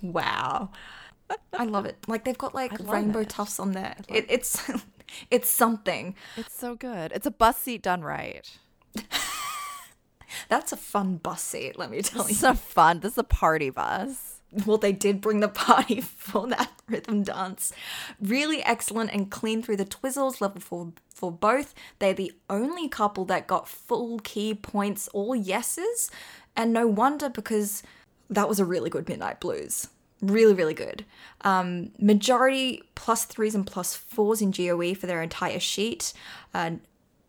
[0.02, 0.70] Wow.
[1.52, 1.96] I love it.
[2.06, 3.30] Like they've got like rainbow it.
[3.30, 3.96] tufts on there.
[4.08, 4.70] It, it's
[5.30, 6.14] it's something.
[6.36, 7.12] It's so good.
[7.14, 8.50] It's a bus seat done right.
[10.48, 12.48] That's a fun bus seat, let me tell This you.
[12.48, 13.00] is a fun.
[13.00, 14.40] This is a party bus.
[14.66, 17.72] Well, they did bring the party for that rhythm dance.
[18.20, 21.74] Really excellent and clean through the twizzles, level four for both.
[21.98, 26.10] They're the only couple that got full key points, all yeses.
[26.56, 27.82] And no wonder because
[28.30, 29.88] that was a really good Midnight Blues.
[30.20, 31.04] Really, really good.
[31.42, 36.12] Um, majority plus threes and plus fours in GOE for their entire sheet.
[36.52, 36.72] Uh,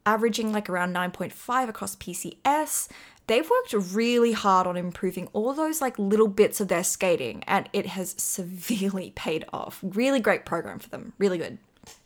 [0.06, 2.90] averaging like around 9.5 across PCS.
[3.28, 7.70] They've worked really hard on improving all those like little bits of their skating and
[7.74, 9.80] it has severely paid off.
[9.84, 11.14] Really great program for them.
[11.20, 11.60] Really good.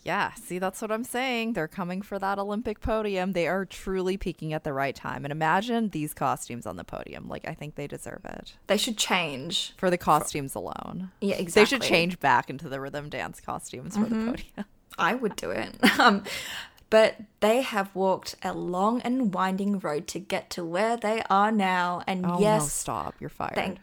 [0.04, 1.54] Yeah, see, that's what I'm saying.
[1.54, 3.32] They're coming for that Olympic podium.
[3.32, 5.24] They are truly peaking at the right time.
[5.24, 7.30] And imagine these costumes on the podium.
[7.30, 9.74] Like, I think they deserve it They should change.
[9.78, 11.12] for the costumes alone.
[11.22, 11.62] Yeah, exactly.
[11.62, 14.66] They should change back into the rhythm dance costumes for the podium.
[14.98, 15.76] I would do it.
[16.00, 16.24] Um,
[16.90, 21.52] But they have walked a long and winding road to get to where they are
[21.52, 22.04] now.
[22.06, 23.16] And Oh yes, no, stop!
[23.20, 23.56] You're fired.
[23.56, 23.80] Thank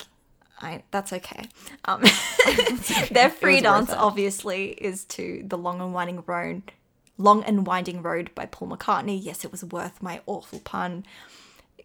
[0.60, 1.48] I that's okay.
[1.84, 2.02] Um,
[3.10, 6.72] their free dance obviously is to the long and winding road,
[7.18, 9.18] long and winding road by Paul McCartney.
[9.20, 11.04] Yes, it was worth my awful pun.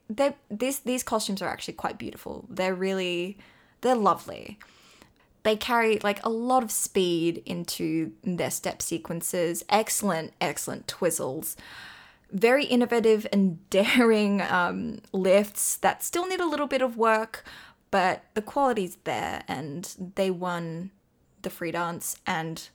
[0.09, 2.45] They these these costumes are actually quite beautiful.
[2.49, 3.38] They're really
[3.82, 4.59] they're lovely.
[5.43, 9.63] They carry like a lot of speed into their step sequences.
[9.69, 11.55] Excellent, excellent twizzles
[12.32, 17.43] very innovative and daring um, lifts that still need a little bit of work,
[17.96, 20.91] but the quality's there, and they won
[21.43, 22.68] the free dance and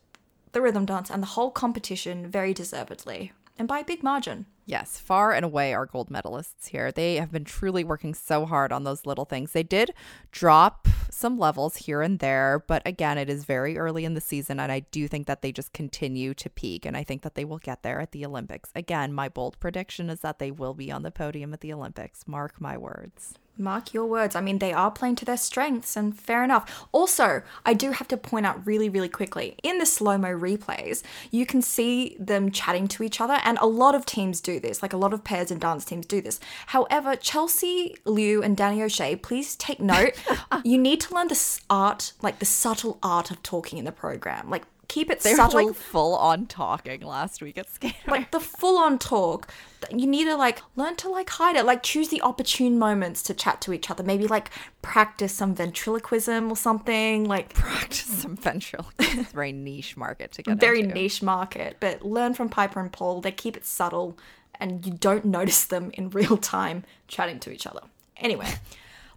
[0.52, 4.46] the rhythm dance and the whole competition very deservedly and by a big margin.
[4.64, 6.90] Yes, far and away our gold medalists here.
[6.90, 9.52] They have been truly working so hard on those little things.
[9.52, 9.92] They did
[10.32, 14.58] drop some levels here and there, but again, it is very early in the season,
[14.58, 17.44] and I do think that they just continue to peak, and I think that they
[17.44, 18.70] will get there at the Olympics.
[18.74, 22.26] Again, my bold prediction is that they will be on the podium at the Olympics.
[22.26, 23.34] Mark my words.
[23.56, 24.34] Mark your words.
[24.34, 26.86] I mean, they are playing to their strengths, and fair enough.
[26.92, 31.02] Also, I do have to point out really, really quickly in the slow mo replays,
[31.30, 34.82] you can see them chatting to each other, and a lot of teams do this.
[34.82, 36.40] Like a lot of pairs and dance teams do this.
[36.68, 40.12] However, Chelsea Liu and Danny O'Shea, please take note.
[40.64, 44.48] you need to learn the art, like the subtle art of talking in the program.
[44.48, 47.96] Like keep it They were like full on talking last week at Skater.
[48.08, 49.48] like the full on talk
[49.90, 53.34] you need to like learn to like hide it like choose the opportune moments to
[53.34, 54.50] chat to each other maybe like
[54.82, 59.24] practice some ventriloquism or something like practice some ventriloquism.
[59.32, 60.94] Very niche market to get very into.
[60.94, 64.18] niche market but learn from piper and paul they keep it subtle
[64.58, 67.80] and you don't notice them in real time chatting to each other
[68.18, 68.48] anyway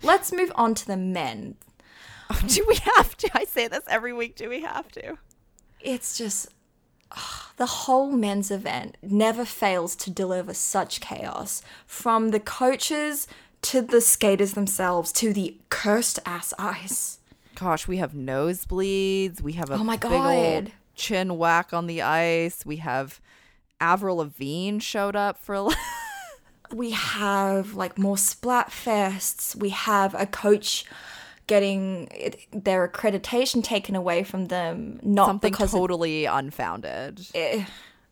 [0.02, 1.56] let's move on to the men
[2.48, 3.30] Do we have to?
[3.38, 4.36] I say this every week.
[4.36, 5.18] Do we have to?
[5.80, 6.48] it's just
[7.58, 13.28] the whole men's event never fails to deliver such chaos from the coaches
[13.64, 17.20] to the skaters themselves to the cursed ass ice.
[17.56, 19.42] Gosh, we have nosebleeds.
[19.42, 22.66] We have a Oh my big old chin whack on the ice.
[22.66, 23.22] We have
[23.80, 25.56] Avril Lavigne showed up for.
[25.56, 25.70] a-
[26.74, 29.56] We have like more splat fests.
[29.56, 30.86] We have a coach
[31.48, 37.26] getting it, their accreditation taken away from them, not something because totally unfounded.
[37.36, 37.66] Eh,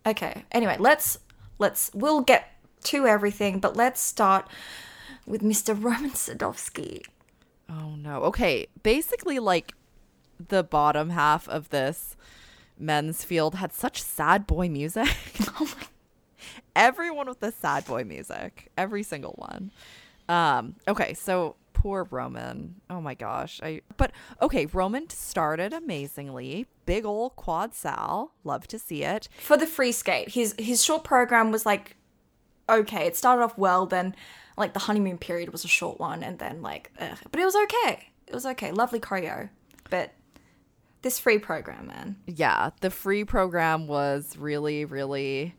[0.04, 1.20] okay anyway let's
[1.60, 2.54] let's we'll get
[2.84, 4.48] to everything but let's start
[5.28, 7.04] with mr roman sadovsky
[7.72, 8.24] Oh no.
[8.24, 9.74] Okay, basically like
[10.50, 12.16] the bottom half of this
[12.78, 15.08] men's field had such sad boy music.
[15.60, 15.86] oh my
[16.76, 19.72] Everyone with the sad boy music, every single one.
[20.28, 22.76] Um okay, so poor Roman.
[22.92, 23.60] Oh my gosh.
[23.64, 26.68] I but okay, Roman started amazingly.
[26.86, 28.34] Big old quad sal.
[28.44, 29.28] Love to see it.
[29.40, 31.96] for the free skate his his short program was like
[32.70, 34.16] okay it started off well then
[34.58, 37.18] like the honeymoon period was a short one and then like ugh.
[37.32, 39.50] but it was okay it was okay lovely choreo
[39.90, 40.14] but
[41.02, 45.56] this free program man yeah, the free program was really, really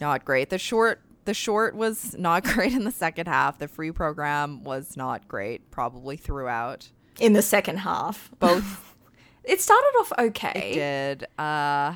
[0.00, 0.50] not great.
[0.50, 3.58] The short the short was not great in the second half.
[3.58, 6.90] The free program was not great, probably throughout.
[7.20, 8.94] in the second half Both
[9.44, 11.26] it started off okay It did.
[11.38, 11.94] Uh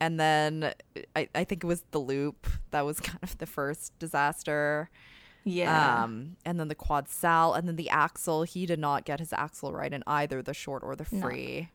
[0.00, 0.72] and then
[1.14, 4.88] I, I think it was the loop that was kind of the first disaster.
[5.44, 8.44] yeah Um, and then the quad sal, and then the axel.
[8.44, 11.68] He did not get his axel right in either the short or the free.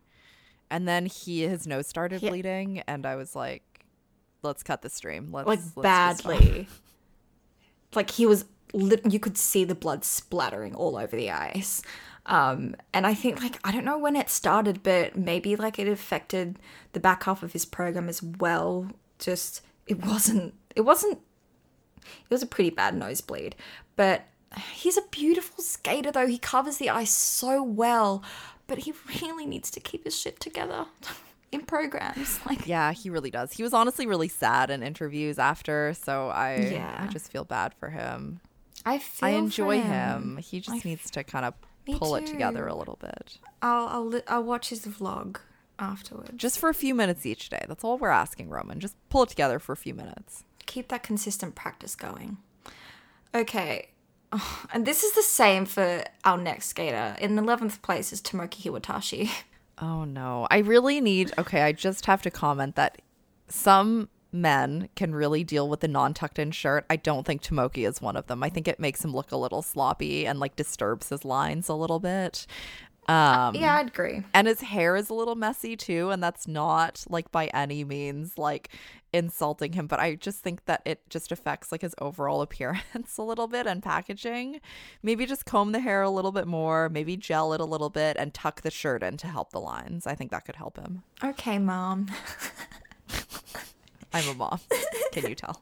[0.72, 3.75] And then he his nose started bleeding, and I was like,
[4.46, 6.68] "Let's cut the stream." Let's like let's badly.
[7.94, 11.82] like he was, lit- you could see the blood splattering all over the ice.
[12.26, 15.88] Um, and I think like I don't know when it started, but maybe like it
[15.88, 16.58] affected
[16.94, 18.88] the back half of his program as well.
[19.20, 20.54] Just it wasn't.
[20.76, 21.20] It wasn't.
[21.98, 23.56] It was a pretty bad nosebleed,
[23.96, 24.26] but
[24.74, 26.28] he's a beautiful skater though.
[26.28, 28.24] He covers the ice so well,
[28.68, 30.86] but he really needs to keep his shit together
[31.52, 32.40] in programs.
[32.46, 33.54] Like Yeah, he really does.
[33.54, 36.98] He was honestly really sad in interviews after, so I yeah.
[37.00, 38.40] I just feel bad for him.
[38.86, 40.38] I feel I for enjoy him.
[40.38, 41.54] He just needs to kind of
[41.98, 43.38] pull it together a little bit.
[43.62, 45.38] I'll I'll li- I'll watch his vlog
[45.80, 46.32] afterwards.
[46.36, 47.64] Just for a few minutes each day.
[47.68, 48.80] That's all we're asking, Roman.
[48.80, 50.44] Just pull it together for a few minutes.
[50.66, 52.38] Keep that consistent practice going.
[53.34, 53.90] Okay.
[54.74, 57.16] And this is the same for our next skater.
[57.20, 59.30] In 11th place is Tomoki Hiwatashi.
[59.80, 60.48] Oh no.
[60.50, 63.02] I really need okay, I just have to comment that
[63.48, 66.86] some men can really deal with the non-tucked in shirt.
[66.90, 68.44] I don't think Tomoki is one of them.
[68.44, 71.74] I think it makes him look a little sloppy and like disturbs his lines a
[71.74, 72.46] little bit.
[73.08, 74.24] Um, yeah, I'd agree.
[74.34, 78.38] and his hair is a little messy too and that's not like by any means
[78.38, 78.70] like
[79.14, 83.22] insulting him but i just think that it just affects like his overall appearance a
[83.22, 84.60] little bit and packaging.
[85.04, 88.18] Maybe just comb the hair a little bit more maybe gel it a little bit
[88.20, 90.06] and tuck the shirt in to help the lines.
[90.08, 91.04] I think that could help him.
[91.24, 92.08] Okay, mom.
[94.14, 94.60] i'm a mom.
[95.12, 95.62] Can you tell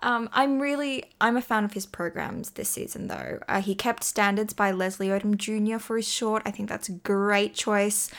[0.00, 3.38] Um, I'm really I'm a fan of his programs this season though.
[3.48, 5.78] Uh, he kept Standards by Leslie Odom Jr.
[5.78, 6.42] for his short.
[6.44, 8.10] I think that's a great choice.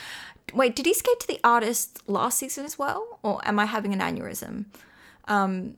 [0.54, 3.92] Wait, did he skate to the artist last season as well, or am I having
[3.92, 4.66] an aneurysm?
[5.26, 5.76] Um,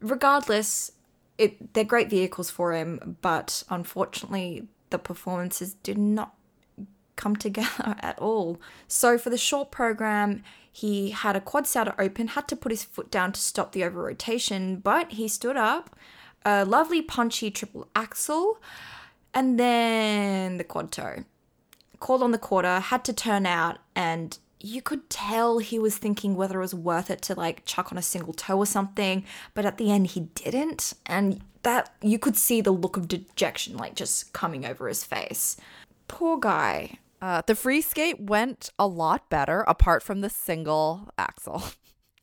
[0.00, 0.92] regardless,
[1.38, 6.34] it they're great vehicles for him, but unfortunately, the performances did not
[7.16, 8.60] come together at all.
[8.88, 10.42] So for the short program,
[10.76, 13.82] he had a quad salto open, had to put his foot down to stop the
[13.82, 15.96] over rotation, but he stood up,
[16.44, 18.60] a lovely punchy triple axel,
[19.32, 21.24] and then the quad toe.
[21.98, 26.36] Called on the quarter, had to turn out, and you could tell he was thinking
[26.36, 29.24] whether it was worth it to like chuck on a single toe or something,
[29.54, 33.78] but at the end he didn't, and that you could see the look of dejection
[33.78, 35.56] like just coming over his face.
[36.06, 36.98] Poor guy.
[37.20, 41.62] Uh, the free skate went a lot better apart from the single axel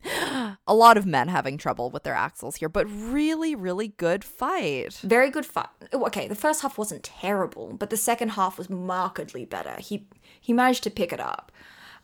[0.67, 4.93] a lot of men having trouble with their axels here but really really good fight
[5.03, 5.67] Very good fight.
[5.93, 9.75] Okay, the first half wasn't terrible, but the second half was markedly better.
[9.79, 10.07] He
[10.39, 11.51] he managed to pick it up,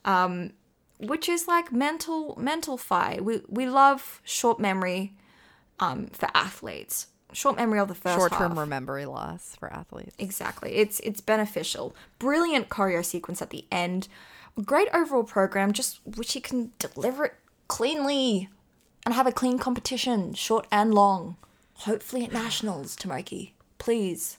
[0.05, 0.51] um,
[0.99, 3.23] which is like mental mental fight.
[3.23, 5.15] We we love short memory,
[5.79, 7.07] um, for athletes.
[7.31, 8.67] Short memory of the first short-term half.
[8.67, 10.75] memory loss for athletes Exactly.
[10.75, 11.95] It's it's beneficial.
[12.17, 14.07] Brilliant choreo sequence at the end.
[14.65, 15.71] Great overall program.
[15.71, 17.33] Just wish he can deliver it
[17.67, 18.49] cleanly
[19.05, 21.37] and have a clean competition, short and long.
[21.75, 23.51] Hopefully at nationals, Tomoki.
[23.77, 24.37] Please.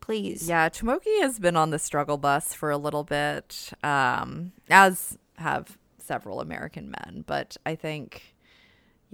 [0.00, 0.48] Please.
[0.48, 5.78] Yeah, Tomoki has been on the struggle bus for a little bit, um, as have
[5.98, 7.24] several American men.
[7.26, 8.33] But I think,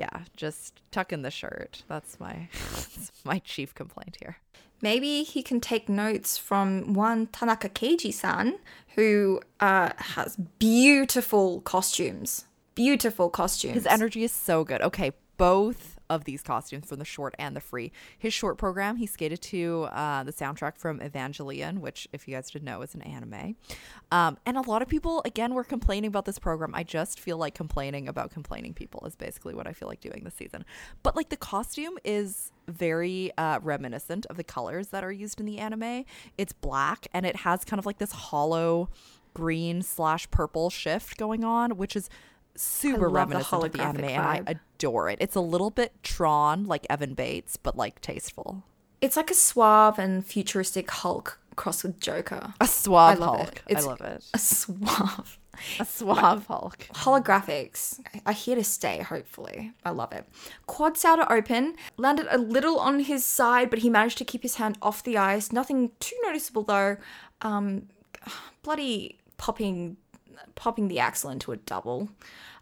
[0.00, 1.82] yeah, just tuck in the shirt.
[1.86, 4.38] That's my that's my chief complaint here.
[4.80, 8.58] Maybe he can take notes from one Tanaka Keiji-san,
[8.94, 12.46] who uh, has beautiful costumes.
[12.74, 13.74] Beautiful costumes.
[13.74, 14.80] His energy is so good.
[14.80, 17.92] Okay, both of these costumes from the short and the free.
[18.18, 22.50] His short program, he skated to uh, the soundtrack from Evangelion, which, if you guys
[22.50, 23.56] didn't know, is an anime.
[24.12, 26.74] Um, and a lot of people, again, were complaining about this program.
[26.74, 30.22] I just feel like complaining about complaining people is basically what I feel like doing
[30.24, 30.64] this season.
[31.02, 35.46] But like the costume is very uh, reminiscent of the colors that are used in
[35.46, 36.04] the anime.
[36.36, 38.90] It's black and it has kind of like this hollow
[39.34, 42.10] green slash purple shift going on, which is
[42.56, 45.18] super love the reminiscent of the anime, holographic and I adore it.
[45.20, 48.64] It's a little bit Tron, like Evan Bates, but like tasteful.
[49.00, 52.54] It's like a suave and futuristic Hulk crossed with Joker.
[52.60, 53.62] A suave Hulk.
[53.66, 53.76] it.
[53.76, 54.24] I love it.
[54.34, 55.38] A suave.
[55.78, 56.86] A suave Hulk.
[56.94, 59.72] Holographics are here to stay, hopefully.
[59.84, 60.26] I love it.
[60.66, 64.54] Quad salto open, landed a little on his side, but he managed to keep his
[64.56, 65.52] hand off the ice.
[65.52, 66.96] Nothing too noticeable though.
[67.42, 67.88] Um,
[68.62, 69.96] bloody popping,
[70.54, 72.08] popping the axel into a double.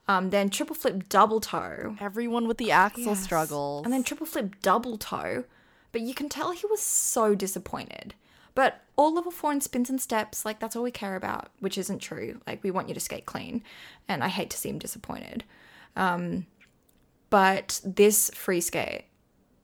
[0.07, 1.97] Um, then triple flip double toe.
[2.01, 3.23] Everyone with the axel Yes.
[3.23, 3.85] struggles.
[3.85, 5.45] And then triple flip double toe.
[5.93, 8.15] But you can tell he was so disappointed.
[8.55, 11.79] But all level four in spins and steps, like that's all we care about, which
[11.79, 12.41] isn't true.
[12.47, 13.63] Like we want you to skate clean.
[14.09, 15.45] And I hate to see him disappointed.
[15.95, 16.47] Um,
[17.31, 19.05] but this free skate,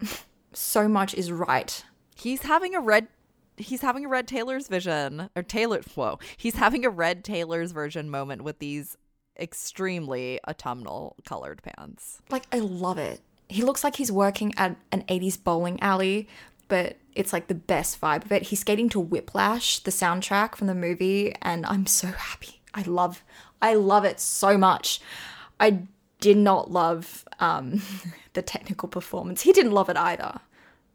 [0.52, 1.82] so much is right.
[2.16, 3.08] he's having a red
[3.57, 6.18] he's having a red Taylor's vision or Taylor whoa.
[6.36, 8.96] He's having a red Taylor's version moment with these
[9.38, 12.20] extremely autumnal colored pants.
[12.30, 13.20] Like I love it.
[13.48, 16.28] He looks like he's working at an 80s bowling alley,
[16.68, 18.44] but it's like the best vibe of it.
[18.44, 22.61] He's skating to Whiplash, the soundtrack from the movie, and I'm so happy.
[22.72, 23.22] I love
[23.62, 25.00] I love it so much.
[25.61, 25.82] I
[26.20, 27.82] did not love um,
[28.32, 29.42] the technical performance.
[29.42, 30.40] He didn't love it either.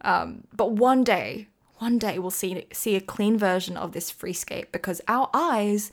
[0.01, 1.47] Um, but one day,
[1.79, 5.91] one day we'll see see a clean version of this free skate because our eyes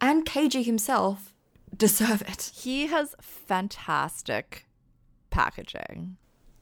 [0.00, 1.32] and KG himself
[1.76, 2.50] deserve it.
[2.54, 4.66] He has fantastic
[5.30, 6.16] packaging.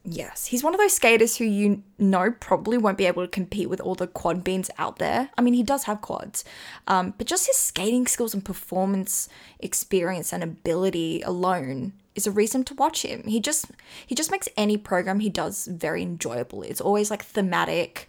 [0.04, 3.68] Yes, he's one of those skaters who you know probably won't be able to compete
[3.68, 5.28] with all the quad beans out there.
[5.36, 6.44] I mean, he does have quads,
[6.86, 9.28] um, but just his skating skills and performance
[9.58, 13.22] experience and ability alone is a reason to watch him.
[13.24, 13.66] He just
[14.06, 16.62] he just makes any program he does very enjoyable.
[16.62, 18.08] It's always like thematic,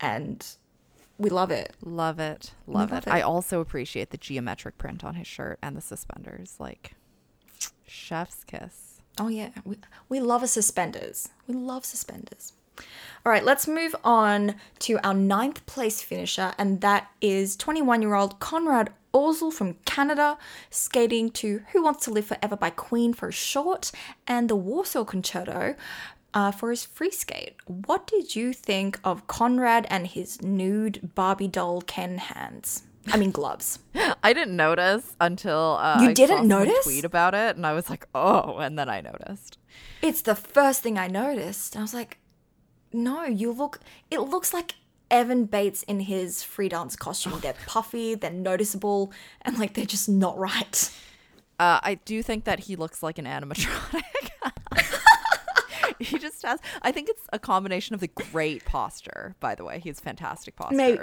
[0.00, 0.46] and
[1.18, 1.74] we love it.
[1.82, 2.52] Love it.
[2.66, 3.08] Love, love it.
[3.08, 3.12] it.
[3.12, 6.56] I also appreciate the geometric print on his shirt and the suspenders.
[6.58, 6.92] Like
[7.86, 9.00] chef's kiss.
[9.18, 9.76] Oh yeah, we
[10.08, 11.30] we love a suspenders.
[11.46, 12.52] We love suspenders.
[13.24, 18.14] All right, let's move on to our ninth place finisher, and that is 21 year
[18.14, 20.36] old Conrad Orzel from Canada,
[20.68, 23.90] skating to Who Wants to Live Forever by Queen for a short,
[24.26, 25.74] and the Warsaw Concerto
[26.36, 27.54] uh, for his free skate.
[27.66, 32.82] What did you think of Conrad and his nude Barbie doll Ken hands?
[33.10, 33.78] I mean, gloves.
[34.22, 36.84] I didn't notice until uh, You I didn't notice?
[36.84, 39.56] tweet about it, and I was like, oh, and then I noticed.
[40.02, 41.74] It's the first thing I noticed.
[41.74, 42.18] I was like,
[42.92, 43.80] no, you look,
[44.10, 44.74] it looks like
[45.10, 47.40] Evan Bates in his free dance costume.
[47.40, 49.10] They're puffy, they're noticeable,
[49.40, 50.90] and like they're just not right.
[51.58, 54.02] Uh, I do think that he looks like an animatronic.
[55.98, 56.60] he just has.
[56.82, 59.34] I think it's a combination of the great posture.
[59.40, 60.76] By the way, he has fantastic posture.
[60.76, 60.98] Maybe-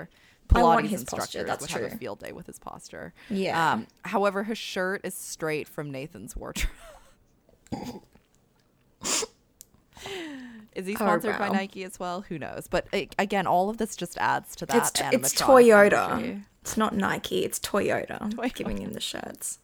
[0.49, 3.13] I Pilates want his posture, that's would have a field day with his posture.
[3.29, 3.73] Yeah.
[3.73, 6.69] Um, however, his shirt is straight from Nathan's wardrobe.
[10.75, 11.49] Is he Oh, sponsored by.
[11.49, 12.21] Nike as well?
[12.21, 12.67] Who knows?
[12.69, 14.99] But uh, again, all of this just adds to that.
[15.13, 16.11] It's, it's Toyota.
[16.11, 16.41] energy.
[16.61, 18.53] It's not Nike, it's Toyota, Toyota.
[18.53, 19.59] giving him the shirts.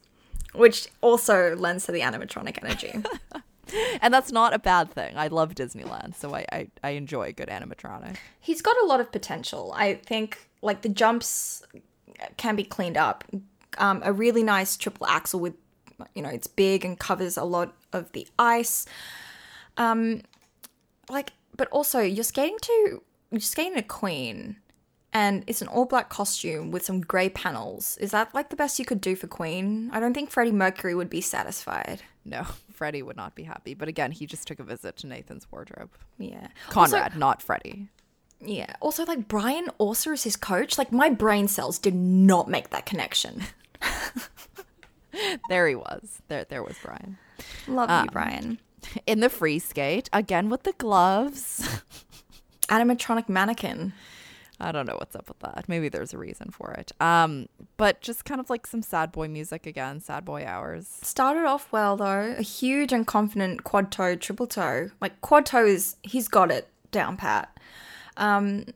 [0.54, 3.02] Which also lends to the animatronic energy.
[4.02, 5.16] and that's not a bad thing.
[5.16, 8.16] I love Disneyland, so I I, I enjoy good animatronic.
[8.40, 9.72] He's got a lot of potential.
[9.76, 11.62] I think like the jumps
[12.36, 13.24] can be cleaned up.
[13.78, 15.54] Um, a really nice triple axel with,
[16.14, 18.84] you know, it's big and covers a lot of the ice.
[19.76, 20.22] Um,
[21.08, 24.56] like, but also you're skating to you're skating a queen,
[25.12, 27.96] and it's an all black costume with some grey panels.
[27.98, 29.90] Is that like the best you could do for Queen?
[29.92, 32.02] I don't think Freddie Mercury would be satisfied.
[32.24, 32.46] No,
[32.80, 33.74] Freddie would not be happy.
[33.74, 35.90] But again, he just took a visit to Nathan's wardrobe.
[36.16, 37.88] Yeah, Conrad, not Freddie.
[38.40, 38.72] Yeah.
[38.80, 40.78] Also, like Brian Orser is his coach.
[40.78, 43.42] Like my brain cells did not make that connection.
[45.50, 46.22] There he was.
[46.28, 47.18] There there was Brian.
[47.68, 48.58] Love Um, you, Brian.
[49.06, 51.68] In the free skate, again with the gloves.
[52.68, 53.92] Animatronic mannequin.
[54.60, 55.64] I don't know what's up with that.
[55.68, 56.92] Maybe there's a reason for it.
[57.00, 60.86] Um, but just kind of like some sad boy music again, sad boy hours.
[61.02, 62.34] Started off well though.
[62.36, 64.90] A huge and confident quad toe, triple toe.
[65.00, 67.56] Like quad toe is he's got it down pat.
[68.16, 68.66] Um,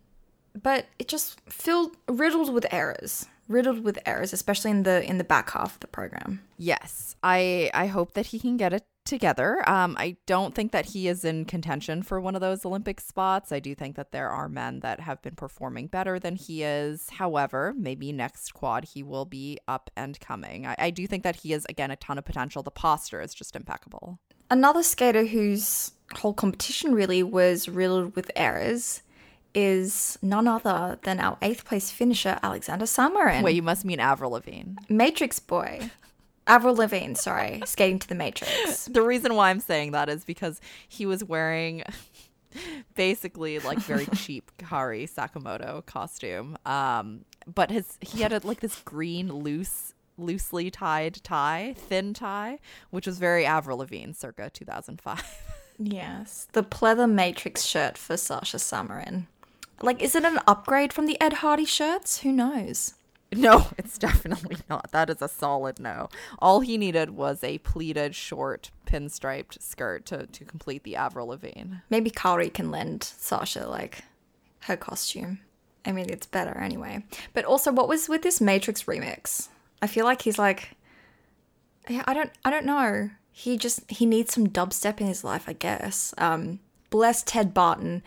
[0.60, 3.26] but it just filled riddled with errors.
[3.48, 6.40] Riddled with errors, especially in the in the back half of the program.
[6.56, 9.68] Yes, I I hope that he can get it together.
[9.68, 13.52] Um, I don't think that he is in contention for one of those Olympic spots.
[13.52, 17.10] I do think that there are men that have been performing better than he is.
[17.10, 20.66] However, maybe next quad he will be up and coming.
[20.66, 22.62] I, I do think that he is, again a ton of potential.
[22.62, 24.18] The posture is just impeccable.
[24.50, 29.02] Another skater whose whole competition really was riddled with errors
[29.54, 33.42] is none other than our eighth place finisher, Alexander Samarin.
[33.42, 34.74] Wait, you must mean Avril Lavigne.
[34.88, 35.90] Matrix Boy.
[36.46, 38.88] Avril Lavigne, sorry, skating to the Matrix.
[38.92, 41.82] The reason why I'm saying that is because he was wearing
[42.94, 46.56] basically like very cheap Kaori Sakamoto costume.
[46.66, 52.58] Um, but his he had a, like this green loose loosely tied tie, thin tie,
[52.90, 55.42] which was very Avril Lavigne circa 2005.
[55.78, 59.26] Yes, the pleather Matrix shirt for Sasha Samarin.
[59.82, 62.20] Like, is it an upgrade from the Ed Hardy shirts?
[62.20, 62.94] Who knows?
[63.36, 64.90] No, it's definitely not.
[64.92, 66.08] That is a solid no.
[66.38, 71.76] All he needed was a pleated short pinstriped skirt to to complete the Avril Lavigne.
[71.90, 74.04] Maybe Kaori can lend Sasha, like,
[74.60, 75.40] her costume.
[75.84, 77.04] I mean, it's better anyway.
[77.32, 79.48] But also, what was with this Matrix remix?
[79.82, 80.70] I feel like he's like,
[81.88, 83.10] yeah, I don't, I don't know.
[83.30, 86.14] He just he needs some dubstep in his life, I guess.
[86.18, 86.60] Um,
[86.90, 88.02] bless Ted Barton.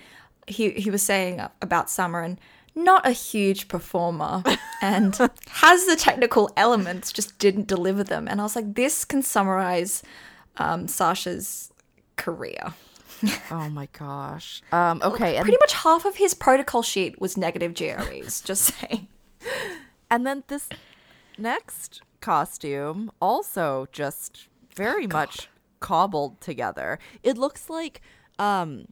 [0.47, 2.37] He he was saying about Samarin,
[2.77, 4.43] not a huge performer,
[4.81, 5.15] and
[5.49, 8.27] has the technical elements, just didn't deliver them.
[8.27, 10.03] And I was like, this can summarize
[10.57, 11.71] um, Sasha's
[12.15, 12.73] career.
[13.51, 14.61] Oh my gosh.
[14.71, 18.41] Um, okay, and Pretty much half of his protocol sheet was negative GOEs.
[18.45, 19.07] just saying.
[20.09, 20.69] And then this
[21.37, 25.49] next costume also just very much
[25.79, 26.99] cobbled together.
[27.23, 28.01] It looks like
[28.39, 28.85] um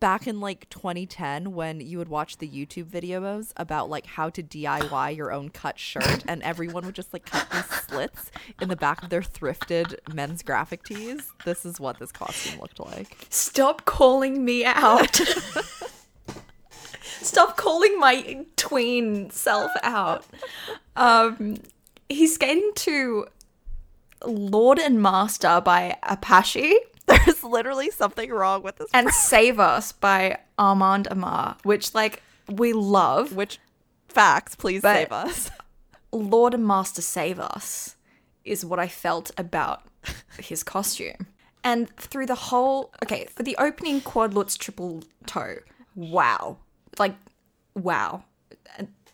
[0.00, 4.42] back in like 2010 when you would watch the YouTube videos about like how to
[4.42, 8.30] DIY your own cut shirt and everyone would just like cut these slits
[8.60, 11.32] in the back of their thrifted men's graphic tees.
[11.44, 13.26] This is what this costume looked like.
[13.30, 15.20] Stop calling me out.
[17.20, 20.24] Stop calling my tween self out.
[20.96, 21.56] Um,
[22.08, 23.26] he's skating to
[24.24, 26.74] Lord and Master by Apashe
[27.08, 32.72] There's literally something wrong with this and Save Us by Armand Amar, which like we
[32.72, 33.34] love.
[33.34, 33.58] which
[34.08, 35.50] facts please save us.
[36.12, 37.96] Lord and Master Save Us
[38.44, 39.82] is what I felt about
[40.38, 41.26] his costume.
[41.64, 45.56] And through the whole, okay, for the opening quad lutz triple toe,
[45.94, 46.58] wow,
[46.98, 47.14] like
[47.74, 48.24] wow,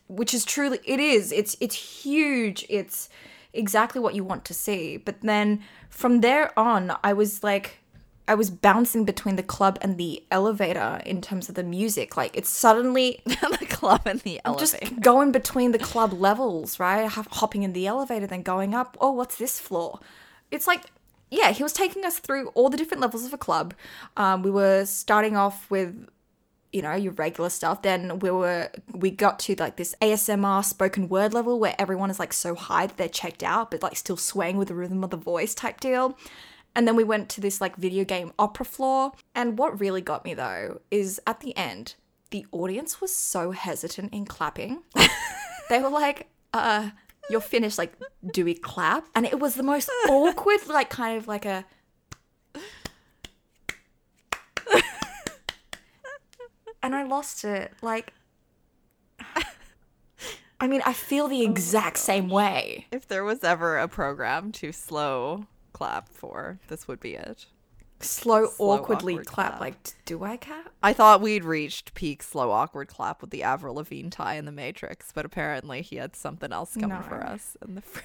[0.09, 1.33] which is truly it is.
[1.33, 2.65] It's it's huge.
[2.69, 3.09] It's
[3.53, 4.97] exactly what you want to see.
[4.99, 7.81] But then from there on, I was like.
[8.27, 12.17] I was bouncing between the club and the elevator in terms of the music.
[12.17, 14.79] Like it's suddenly the club and the elevator.
[14.81, 17.07] just going between the club levels, right?
[17.07, 18.97] Hopping in the elevator, then going up.
[19.01, 20.01] Oh, what's this floor?
[20.51, 20.85] It's like,
[21.31, 23.75] yeah, he was taking us through all the different levels of a club.
[24.17, 26.09] Um, we were starting off with,
[26.73, 27.83] you know, your regular stuff.
[27.83, 32.19] Then we were we got to like this ASMR spoken word level where everyone is
[32.19, 35.11] like so high that they're checked out, but like still swaying with the rhythm of
[35.11, 36.17] the voice type deal.
[36.77, 39.13] And then we went to this like video game opera floor.
[39.35, 41.95] And what really got me though is at the end,
[42.31, 44.83] the audience was so hesitant in clapping.
[45.69, 46.91] they were like, uh,
[47.31, 47.95] you're finished, like,
[48.33, 49.07] do we clap?
[49.15, 51.65] And it was the most awkward, like kind of like a
[56.85, 57.73] And I lost it.
[57.81, 58.13] Like
[60.61, 62.87] I mean, I feel the exact same way.
[62.93, 67.45] if there was ever a program to slow clap for, this would be it.
[68.01, 69.49] Slow, Slow, awkwardly awkward clap.
[69.51, 69.61] clap.
[69.61, 70.71] Like, do I clap?
[70.83, 74.53] I thought we'd reached peak slow awkward clap with the Avril Lavigne tie in the
[74.53, 78.03] Matrix, but apparently he had something else coming for us in the free.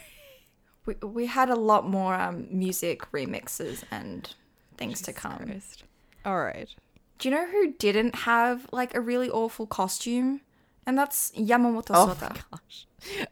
[0.86, 4.34] We, we had a lot more um, music remixes and
[4.78, 5.46] things to come.
[5.46, 5.84] Christ.
[6.26, 6.70] All right.
[7.18, 10.42] Do you know who didn't have like a really awful costume?
[10.86, 12.18] And that's Yamamoto Sota.
[12.32, 12.88] Oh my gosh.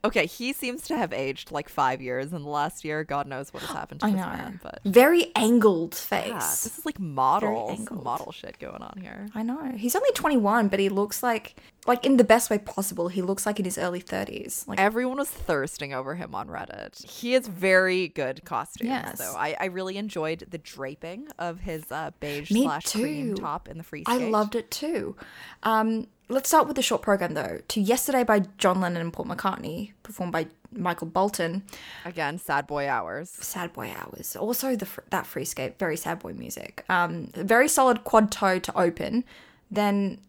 [0.06, 3.04] Okay, he seems to have aged like five years in the last year.
[3.04, 4.26] God knows what has happened to I this know.
[4.28, 6.28] man, but Very angled face.
[6.28, 9.28] yeah, this is like model model shit going on here.
[9.36, 9.72] I know.
[9.76, 11.56] He's only 21, but he looks like
[11.86, 13.08] like in the best way possible.
[13.08, 14.68] He looks like in his early 30s.
[14.68, 17.06] Like Everyone was thirsting over him on Reddit.
[17.10, 19.20] He has very good costumes, Yes.
[19.20, 19.34] though.
[19.38, 23.78] I, I really enjoyed the draping of his uh, beige Me slash cream top in
[23.78, 25.16] the free I loved it too.
[25.64, 27.60] Um, let's start with the short program though.
[27.70, 29.57] To Yesterday by John Lennon and Paul McCartney,
[30.04, 31.64] performed by Michael Bolton.
[32.06, 33.30] Again, sad boy hours.
[33.30, 34.36] Sad boy hours.
[34.36, 36.84] Also the that free skate, very sad boy music.
[36.90, 39.24] Um, very solid quad toe to open,
[39.72, 40.20] then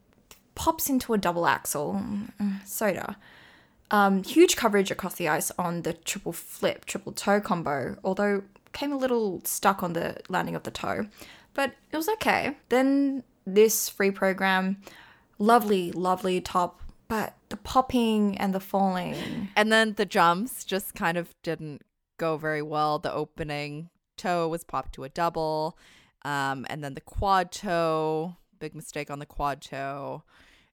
[0.55, 1.95] pops into a double axle.
[1.95, 3.17] Mm, Sota.
[3.91, 8.93] Um, huge coverage across the ice on the triple flip, triple toe combo, although came
[8.93, 11.07] a little stuck on the landing of the toe,
[11.55, 12.57] but it was okay.
[12.69, 14.83] Then this free program,
[15.39, 19.49] lovely, lovely top, but the popping and the falling.
[19.57, 21.83] And then the jumps just kind of didn't
[22.19, 22.99] go very well.
[22.99, 25.79] The opening toe was popped to a double.
[26.23, 30.25] Um, and then the quad toe, big mistake on the quad toe.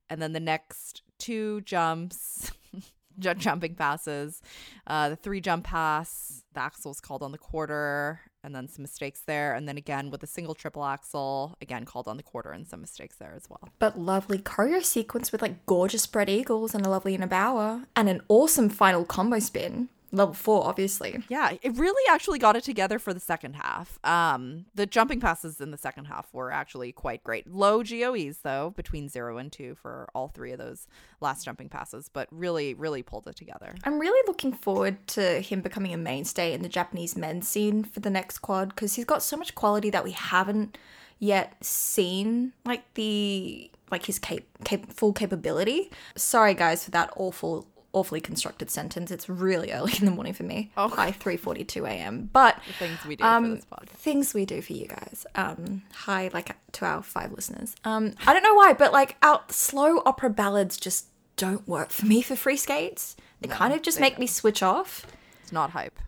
[0.09, 2.51] And then the next two jumps,
[3.19, 4.41] ju- jumping passes,
[4.88, 9.22] uh, the three jump pass, the axel's called on the quarter, and then some mistakes
[9.26, 9.54] there.
[9.54, 12.80] And then again with a single triple axel, again called on the quarter and some
[12.80, 13.70] mistakes there as well.
[13.80, 18.08] But lovely choreo sequence with like gorgeous spread eagles and a lovely Ina Bauer and
[18.08, 19.89] an awesome final combo spin.
[20.16, 21.24] Level four, obviously.
[21.30, 23.99] Yeah, it really actually got it together for the second half.
[24.03, 27.47] Um, the jumping passes in the second half were actually quite great.
[27.47, 30.88] Low GOEs though, between zero and two for all three of those
[31.22, 33.76] last jumping passes, but really, really pulled it together.
[33.84, 37.99] I'm really looking forward to him becoming a mainstay in the Japanese men's scene for
[37.99, 40.78] the next quad because he's got so much quality that we haven't
[41.20, 45.91] yet seen, like the like his cap- cap- full capability.
[46.16, 49.10] Sorry guys for that awful, awfully constructed sentence.
[49.10, 50.72] It's really early in the morning for me.
[50.78, 50.89] Oh.
[50.96, 52.30] By 3:42 a.m.
[52.32, 53.98] But The things we do um, for this podcast.
[53.98, 55.26] things we do for you guys.
[55.34, 57.76] Um, hi, like to our five listeners.
[57.84, 62.06] Um, I don't know why, but like our slow opera ballads just don't work for
[62.06, 63.16] me for free skates.
[63.41, 65.06] They kind of just make me switch off.
[65.43, 66.00] It's not hype.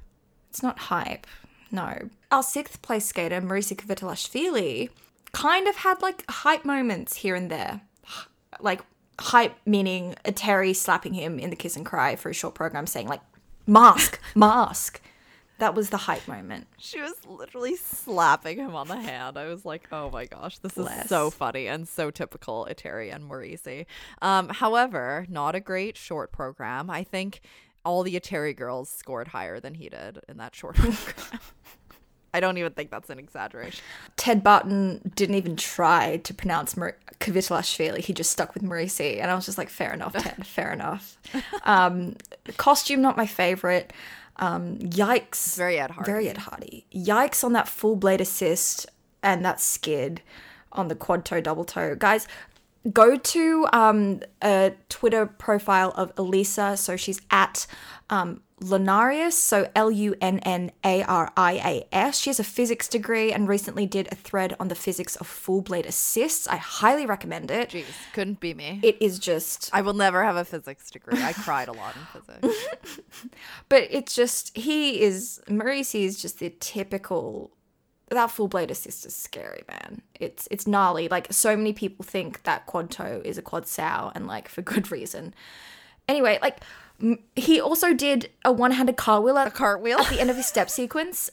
[0.50, 1.28] It's not hype.
[1.72, 2.10] No.
[2.32, 4.90] Our sixth place skater, Marisa Kvitelashvili,
[5.34, 7.82] kind of had like hype moments here and there.
[8.60, 8.82] Like
[9.20, 13.08] hype meaning Eteri slapping him in the kiss and cry for a short program saying
[13.08, 13.22] like
[13.66, 15.02] mask, mask.
[15.60, 16.68] That was the hype moment.
[16.78, 19.40] She was literally slapping him on the hand.
[19.40, 21.06] I was like, oh my gosh, this Bless.
[21.06, 23.88] is so funny and so typical Eteri and Morisi.
[24.22, 26.92] Um, however, not a great short program.
[26.92, 27.42] I think
[27.84, 31.40] all the Eteri girls scored higher than he did in that short program.
[32.38, 33.84] I don't even think that's an exaggeration.
[34.16, 37.98] Ted Barton didn't even try to pronounce Mar- Kvitelashvili.
[37.98, 39.20] He just stuck with Morisi.
[39.20, 41.18] And I was just like, fair enough, Ted, fair enough.
[41.64, 42.16] Um,
[42.58, 43.92] costume, not my favorite.
[44.36, 45.56] Um, yikes.
[45.58, 46.12] Very Ed Hardy.
[46.12, 46.86] Very Ed Hardy.
[46.94, 48.86] Yikes on that full blade assist
[49.24, 50.22] and that skid
[50.72, 51.96] on the quad toe, double toe.
[51.96, 52.28] Guys,
[52.92, 56.78] go to um, a Twitter profile of Elisa.
[56.78, 57.68] So she's at
[58.10, 62.20] um, Lunarius, so L U N N A R I A S.
[62.20, 65.62] She has a physics degree and recently did a thread on the physics of full
[65.62, 66.48] blade assists.
[66.48, 67.70] I highly recommend it.
[67.70, 68.80] Jeez, couldn't be me.
[68.82, 71.22] It is just, I will never have a physics degree.
[71.22, 72.68] I cried a lot in physics.
[73.70, 77.52] but it's just, he is, Morisi is just the typical.
[78.10, 80.02] That full blade assist is scary, man.
[80.20, 81.08] It's it's gnarly.
[81.10, 84.62] Like so many people think that quad toe is a quad sow, and like for
[84.62, 85.34] good reason.
[86.08, 86.62] Anyway, like
[87.02, 90.00] m- he also did a one-handed cartwheel at, A cartwheel.
[90.00, 91.30] at the end of his step sequence,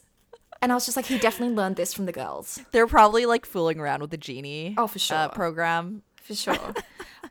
[0.61, 3.47] and I was just like, he definitely learned this from the girls They're probably like
[3.47, 4.75] fooling around with the genie.
[4.77, 5.29] Oh, for Uh, sure.
[5.29, 6.03] program.
[6.17, 6.75] for sure.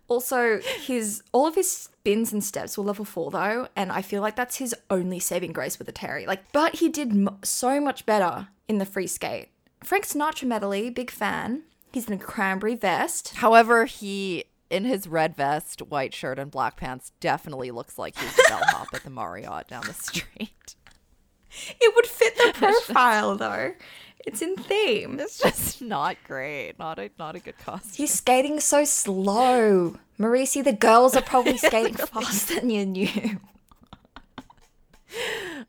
[0.07, 4.21] also, his all of his spins and steps were level four though, and I feel
[4.21, 6.25] like that's his only saving grace with the Eteri.
[6.25, 9.49] Like, but he did m- so much better in the free skate.
[9.83, 11.63] Frank Sinatra medley, big fan.
[11.91, 13.35] He's in a cranberry vest.
[13.35, 18.35] However, he in his red vest, white shirt, and black pants definitely looks like he's
[18.35, 20.75] the bellhop at the Marriott down the street.
[21.79, 23.73] It would fit the profile though.
[24.25, 25.19] It's in theme.
[25.19, 26.79] It's just not great.
[26.79, 27.91] Not a not a good costume.
[27.93, 29.97] He's skating so slow.
[30.17, 33.39] Morisi, the girls are probably skating faster than you knew.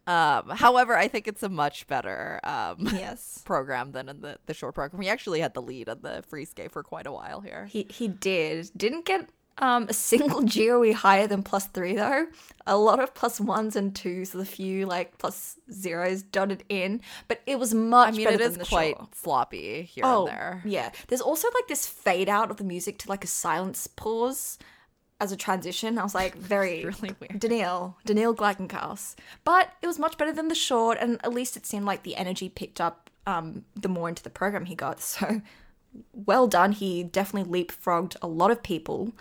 [0.06, 3.42] Um, however, I think it's a much better um, Yes.
[3.44, 5.02] program than in the, the short program.
[5.02, 7.66] He actually had the lead on the free skate for quite a while here.
[7.66, 8.70] He he did.
[8.76, 9.28] Didn't get
[9.58, 12.26] um a single GOE higher than plus three though.
[12.66, 17.00] A lot of plus ones and twos a few like plus zeros dotted in.
[17.28, 20.62] But it was much I mean, it is the quite sloppy here Oh, and there.
[20.64, 20.90] yeah.
[21.08, 24.58] There's also like this fade out of the music to like a silence pause
[25.20, 25.98] as a transition.
[25.98, 27.40] I was like, very really weird.
[27.40, 29.14] Daniil, Daniil Gleikhengauz.
[29.44, 32.16] But it was much better than the short, and at least it seemed like the
[32.16, 35.00] energy picked up um, the more into the program he got.
[35.14, 35.40] So
[36.12, 36.72] well done.
[36.72, 39.12] He definitely leapfrogged a lot of people.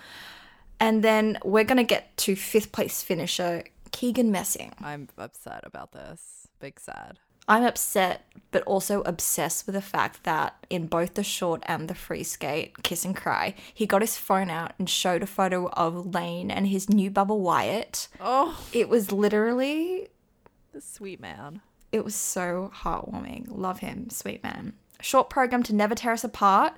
[0.80, 4.74] And then we're going to get to fifth place finisher, Keegan Messing.
[4.82, 6.48] I'm upset about this.
[6.60, 7.20] Big sad.
[7.48, 11.96] I'm upset, but also obsessed with the fact that in both the short and the
[11.96, 16.14] free skate, Kiss and Cry, he got his phone out and showed a photo of
[16.14, 18.08] Lane and his new Bubba Wyatt.
[18.22, 20.08] Oh, It was literally,
[20.72, 21.62] the sweet man.
[21.92, 23.46] it was so heartwarming.
[23.50, 24.74] Love him, sweet man.
[25.02, 26.74] Short program to Never Tear Us Apart,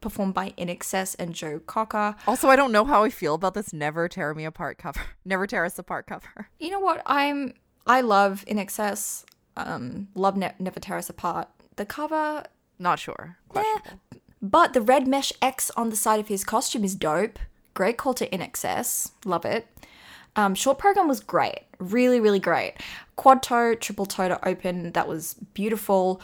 [0.00, 2.14] performed by INXS and Joe Cocker.
[2.26, 5.00] Also, I don't know how I feel about this "Never Tear Me Apart" cover.
[5.26, 6.48] "Never Tear Us Apart" cover.
[6.58, 7.02] You know what?
[7.04, 7.52] I'm,
[7.86, 9.24] I love INXS,
[9.56, 11.48] um, love ne- Never Tear Us Apart.
[11.76, 12.44] The cover,
[12.78, 13.36] Not sure.
[13.48, 14.00] Questionable.
[14.42, 17.38] But the red mesh X on the side of his costume is dope.
[17.74, 19.10] Great call to INXS.
[19.24, 19.66] Love it.
[20.36, 21.60] Um, short program was great.
[21.78, 22.74] Really, really great.
[23.16, 24.92] Quad toe, triple toe to open.
[24.92, 26.20] That was beautiful.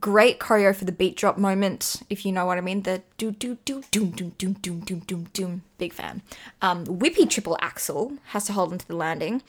[0.00, 2.82] Great choreo for the beat drop moment, if you know what I mean.
[2.82, 5.62] The do do do doom doom doom doom doom doom doom.
[5.78, 6.22] Big fan.
[6.62, 9.42] Um, whippy triple axel has to hold onto the landing,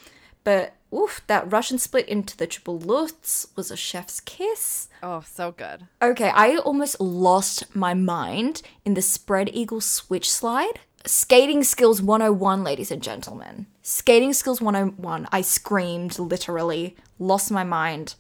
[0.44, 4.88] but oof, that Russian split into the triple lutz was a chef's kiss.
[5.04, 5.88] Oh, so good.
[6.02, 10.80] Okay, I almost lost my mind in the spread eagle switch slide.
[11.06, 13.68] Skating skills 101, ladies and gentlemen.
[13.84, 15.28] Skating skills 101.
[15.32, 18.16] I screamed, literally, lost my mind.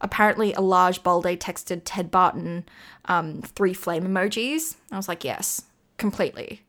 [0.00, 2.64] Apparently, Elladj Baldé texted Ted Barton
[3.04, 4.76] um, three flame emojis.
[4.90, 5.62] I was like, yes,
[5.98, 6.62] completely.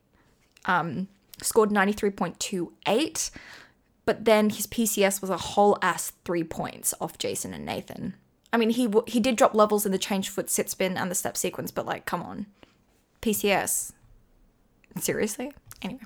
[0.66, 1.08] Um,
[1.42, 3.32] scored 93.28,
[4.12, 8.14] but then his PCS was a whole ass three points off Jason and Nathan.
[8.52, 11.10] I mean, he w- he did drop levels in the change foot sit spin and
[11.10, 12.48] the step sequence, but like, come on,
[13.22, 13.94] PCS.
[15.00, 15.54] Seriously?
[15.82, 16.02] Anyway.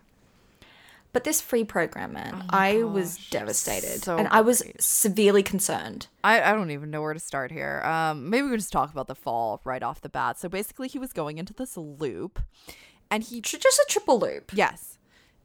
[1.13, 4.03] But this free program, man, I was devastated.
[4.03, 6.05] so and I was severely concerned.
[6.23, 7.81] I, I don't even know where to start here.
[7.83, 10.37] Um, maybe we could just talk about the fall right off the bat.
[10.37, 12.39] So basically, he was going into this loop,
[13.09, 14.51] and he Just a triple loop.
[14.53, 14.99] yes,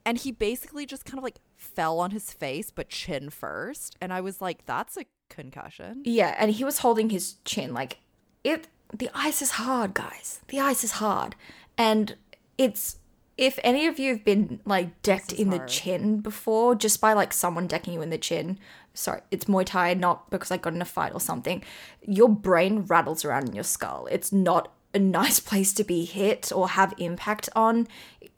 [0.05, 3.97] and he basically just kind of like fell on his face, but chin first.
[4.01, 6.03] And I was like, that's a concussion.
[6.05, 7.99] Yeah, and he was holding his chin like
[8.45, 10.41] it the ice is hard, guys.
[10.49, 11.37] The ice is hard.
[11.79, 12.17] And
[12.59, 12.97] it's
[13.37, 17.33] if any of you have been like decked in the chin before just by like
[17.33, 18.59] someone decking you in the chin,
[18.93, 21.65] sorry, it's Muay Thai, not because I got in a fight or something.
[22.03, 24.07] Your brain rattles around in your skull.
[24.11, 27.86] It's not a nice place to be hit or have impact on.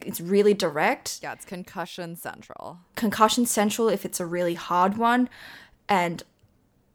[0.01, 2.79] It's really direct Yeah, it's concussion central.
[2.97, 5.29] concussion central if it's a really hard one
[5.89, 6.23] and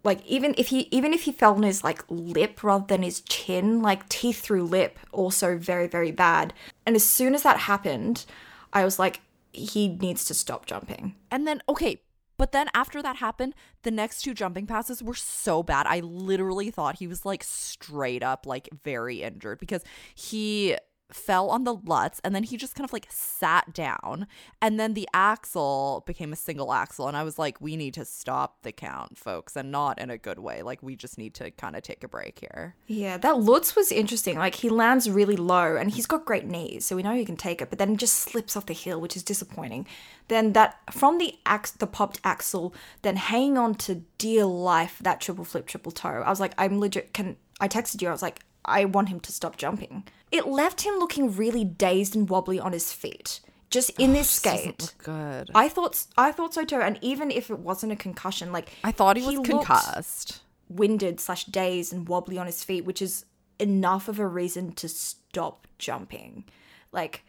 [0.04, 3.22] like even if he even if he fell on his like lip rather than his
[3.22, 6.54] chin like teeth through lip also very very bad
[6.86, 8.26] and as soon as that happened
[8.74, 9.22] i was like
[9.54, 12.00] he needs to stop jumping And then okay,
[12.38, 15.88] but then after that happened, the next two jumping passes were so bad.
[15.88, 19.84] I literally thought he was like straight up like very injured because
[20.14, 20.76] he
[21.12, 24.28] fell on the Lutz and then he just kind of like sat down
[24.62, 28.06] and then the axel became a single axel and I was like we need to
[28.06, 31.52] stop the count folks and not in a good way like we just need to
[31.52, 32.76] kind of take a break here.
[32.88, 34.38] Yeah, that Lutz was interesting.
[34.38, 37.38] Like he lands really low and he's got great knees, so we know he can
[37.38, 39.88] take it, but then just slips off the hill, which is disappointing.
[40.28, 45.22] Then that from the ax the popped axel, then hanging on to dear life that
[45.22, 46.24] triple flip triple toe.
[46.26, 48.10] I was like I'm legit can I texted you.
[48.10, 50.04] I was like I want him to stop jumping.
[50.32, 53.40] It left him looking really dazed and wobbly on his feet.
[53.70, 55.04] Just in oh, this Doesn't skate.
[55.04, 55.50] good.
[55.54, 58.92] I thought I thought so too, and even if it wasn't a concussion, like I
[58.92, 60.42] thought he was concussed.
[60.70, 63.26] winded slash dazed and wobbly on his feet, which is
[63.60, 66.46] enough of a reason to stop jumping.
[66.94, 67.24] Like,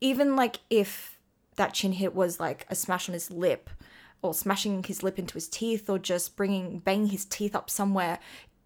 [0.00, 1.18] even like if
[1.56, 3.70] that chin hit was like a smash on his lip,
[4.20, 8.18] or smashing his lip into his teeth, or just bringing banging his teeth up somewhere,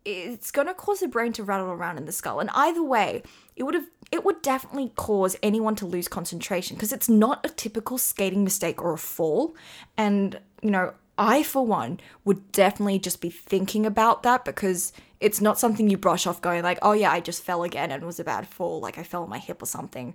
[0.04, 2.40] it's gonna cause the brain to rattle around in the skull.
[2.40, 3.22] And either way,
[3.56, 7.48] it would have it would definitely cause anyone to lose concentration because it's not a
[7.48, 9.54] typical skating mistake or a fall.
[9.96, 15.40] And you know, I for one would definitely just be thinking about that because it's
[15.40, 18.06] not something you brush off going like, oh yeah, I just fell again and it
[18.06, 20.14] was a bad fall, like I fell on my hip or something.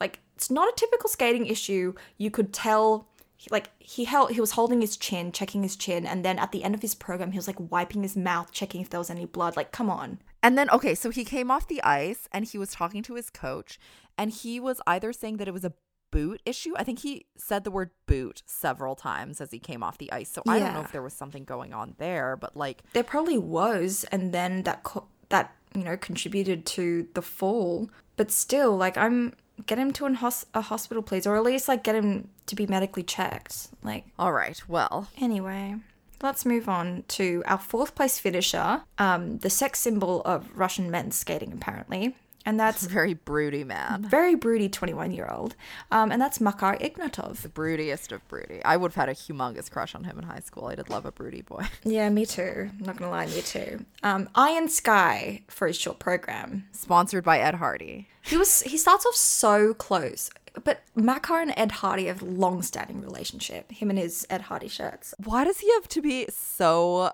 [0.00, 1.94] Like it's not a typical skating issue.
[2.18, 3.06] You could tell
[3.50, 6.64] like he held he was holding his chin, checking his chin, and then at the
[6.64, 9.24] end of his program he was like wiping his mouth, checking if there was any
[9.24, 9.56] blood.
[9.56, 10.20] Like, come on.
[10.42, 13.30] And then, okay, so he came off the ice and he was talking to his
[13.30, 13.78] coach,
[14.18, 15.72] and he was either saying that it was a
[16.10, 16.74] boot issue.
[16.76, 20.30] I think he said the word boot several times as he came off the ice.
[20.30, 23.38] So I don't know if there was something going on there, but like, There probably
[23.38, 27.90] was, and then that co- that you know contributed to the fall.
[28.16, 29.34] But still, like I'm
[29.66, 32.54] get him to an hos- a hospital, please, or at least like get him to
[32.54, 33.68] be medically checked.
[33.82, 35.76] Like all right, well, anyway.
[36.22, 41.16] Let's move on to our fourth place finisher, um, the sex symbol of Russian men's
[41.16, 42.14] skating, apparently.
[42.44, 44.06] And that's very broody man.
[44.08, 45.54] very broody 21 year old.
[45.90, 47.42] Um, and that's Makar Ignatov.
[47.42, 48.62] The broodiest of broody.
[48.64, 50.66] I would have had a humongous crush on him in high school.
[50.66, 51.66] I did love a broody boy.
[51.84, 52.70] Yeah, me too.
[52.80, 53.84] Not gonna lie, me too.
[54.02, 56.64] Um, Iron Sky for his short program.
[56.72, 58.08] Sponsored by Ed Hardy.
[58.22, 60.30] He was he starts off so close,
[60.64, 63.70] but Makar and Ed Hardy have a long-standing relationship.
[63.72, 65.14] Him and his Ed Hardy shirts.
[65.22, 67.12] Why does he have to be so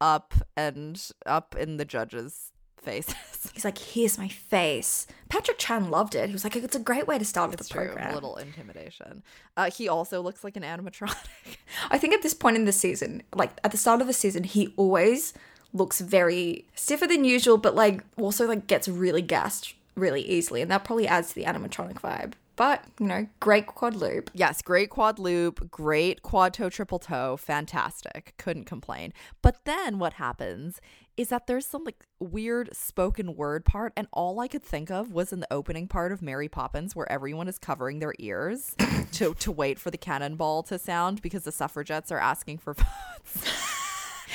[0.00, 2.52] up and up in the judges'
[2.82, 3.14] faces?
[3.54, 6.26] He's like, "Here's my face." Patrick Chan loved it.
[6.28, 8.36] He was like, "It's a great way to start off the True, program." a little
[8.36, 9.22] intimidation.
[9.56, 11.16] Uh, he also looks like an animatronic.
[11.90, 14.44] I think at this point in the season, like at the start of the season,
[14.44, 15.32] he always
[15.72, 20.70] looks very stiffer than usual, but like also like gets really gassed really easily, and
[20.70, 22.32] that probably adds to the animatronic vibe.
[22.60, 24.30] But you know, great quad loop.
[24.34, 28.34] Yes, great quad loop, great quad toe, triple toe, fantastic.
[28.36, 29.14] Couldn't complain.
[29.40, 30.78] But then what happens
[31.16, 35.10] is that there's some like weird spoken word part, and all I could think of
[35.10, 38.76] was in the opening part of Mary Poppins, where everyone is covering their ears
[39.12, 43.78] to to wait for the cannonball to sound because the suffragettes are asking for votes.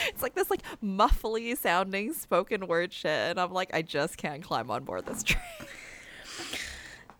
[0.07, 4.43] It's like this like muffly sounding spoken word shit, and I'm like, I just can't
[4.43, 5.41] climb on board this train.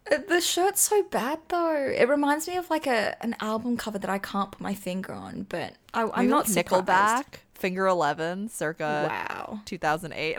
[0.09, 1.75] The shirt's so bad though.
[1.75, 5.13] It reminds me of like a an album cover that I can't put my finger
[5.13, 6.67] on, but I, I'm Maybe, not like.
[6.67, 7.25] Nickelback,
[7.55, 9.61] Finger Eleven, circa Wow.
[9.65, 10.37] 2008.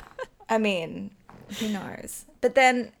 [0.48, 1.12] I mean,
[1.58, 2.26] who knows?
[2.42, 2.92] But then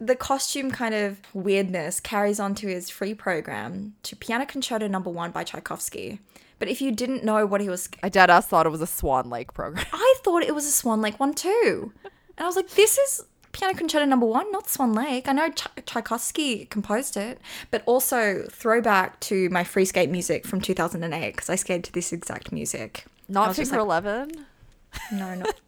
[0.00, 5.10] the costume kind of weirdness carries on to his free program to Piano Concerto Number
[5.10, 6.20] One by Tchaikovsky.
[6.58, 8.86] But if you didn't know what he was, I dead ass thought it was a
[8.86, 9.84] Swan Lake program.
[9.92, 13.24] I thought it was a Swan Lake one too, and I was like, this is.
[13.58, 15.28] Piano Concerto Number One, not Swan Lake.
[15.28, 17.40] I know Ch- Tchaikovsky composed it,
[17.72, 22.12] but also throwback to my free skate music from 2008 because I skated to this
[22.12, 23.04] exact music.
[23.28, 24.46] Not Finger like, Eleven.
[25.10, 25.60] No, not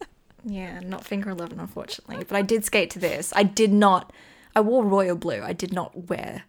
[0.44, 2.24] yeah, not finger eleven, unfortunately.
[2.24, 3.32] But I did skate to this.
[3.34, 4.12] I did not.
[4.54, 5.42] I wore royal blue.
[5.42, 6.44] I did not wear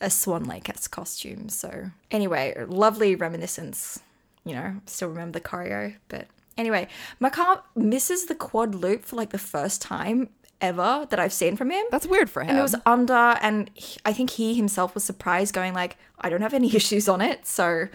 [0.00, 1.48] a Swan Lake costume.
[1.48, 4.00] So anyway, lovely reminiscence.
[4.44, 5.96] You know, still remember the choreo.
[6.08, 6.88] But anyway,
[7.18, 10.28] Makar misses the quad loop for like the first time
[10.62, 11.84] ever that I've seen from him.
[11.90, 12.50] That's weird for him.
[12.50, 16.30] And it was under, and he- I think he himself was surprised, going like, "I
[16.30, 17.88] don't have any issues on it," so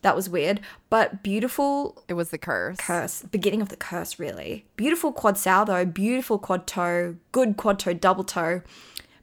[0.00, 0.60] that was weird.
[0.90, 2.76] But beautiful It was the curse.
[2.78, 4.64] curse, beginning of the curse, really.
[4.76, 8.62] Beautiful quad sal though, beautiful quad toe, good quad toe, double toe.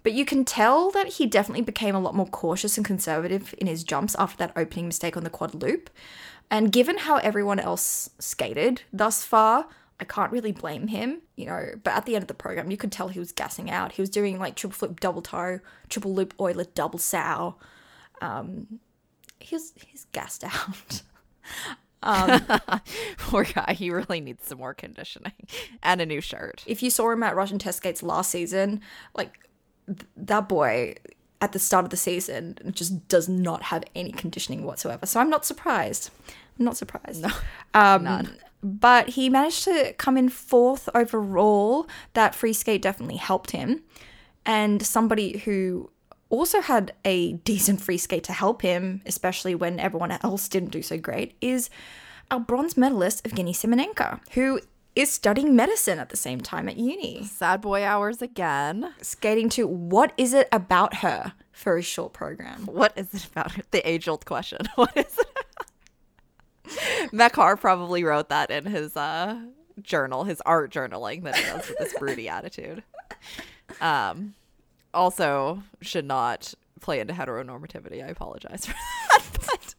[0.01, 3.67] But you can tell that he definitely became a lot more cautious and conservative in
[3.67, 5.89] his jumps after that opening mistake on the quad loop.
[6.49, 9.67] And given how everyone else skated thus far,
[9.99, 11.71] I can't really blame him, you know.
[11.83, 13.93] But at the end of the program, you could tell he was gassing out.
[13.93, 17.59] He was doing like triple flip, double toe, triple loop, Euler, double sal.
[18.21, 18.79] Um,
[19.39, 21.01] he was he's gassed out.
[22.01, 22.41] Um,
[23.17, 23.73] Poor guy.
[23.77, 25.33] He really needs some more conditioning
[25.83, 26.63] and a new shirt.
[26.65, 28.81] if you saw him at Russian test skates last season,
[29.15, 29.37] like
[29.85, 30.95] th- that boy
[31.41, 35.05] at the start of the season just does not have any conditioning whatsoever.
[35.05, 36.09] So I'm not surprised.
[36.57, 37.21] I'm not surprised.
[37.21, 37.29] No,
[37.73, 38.37] um, none.
[38.61, 41.87] But he managed to come in fourth overall.
[42.13, 43.83] That free skate definitely helped him.
[44.45, 45.91] And somebody who
[46.29, 50.81] also had a decent free skate to help him, especially when everyone else didn't do
[50.81, 51.69] so great, is
[52.31, 54.59] our bronze medalist Evgeny Semenenko, who
[54.95, 57.23] is studying medicine at the same time at uni.
[57.23, 58.93] Sad boy hours again.
[59.01, 62.65] Skating to what is it about her for a short program?
[62.65, 63.63] What is it about her?
[63.71, 64.59] The age old question.
[64.75, 65.45] What is it?
[67.11, 69.39] Makar probably wrote that in his uh,
[69.81, 72.83] journal, his art journaling that he does with this broody attitude.
[73.81, 74.35] Um,
[74.93, 78.03] also, should not play into heteronormativity.
[78.03, 78.73] I apologize for
[79.09, 79.23] that.
[79.45, 79.75] But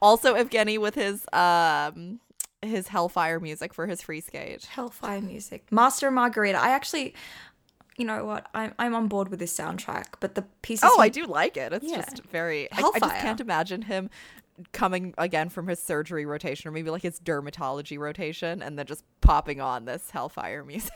[0.00, 2.20] also, Evgeny with his um
[2.62, 4.64] his Hellfire music for his free skate.
[4.64, 5.70] Hellfire music.
[5.70, 6.58] Master Margarita.
[6.58, 7.14] I actually
[7.96, 8.48] you know what?
[8.54, 10.88] I'm I'm on board with this soundtrack, but the pieces.
[10.90, 11.06] Oh, he...
[11.06, 11.72] I do like it.
[11.72, 11.96] It's yeah.
[11.96, 12.70] just very.
[12.72, 14.10] I, I, just can't imagine him
[14.72, 19.04] coming again from his surgery rotation or maybe like his dermatology rotation and then just
[19.20, 20.92] popping on this Hellfire music.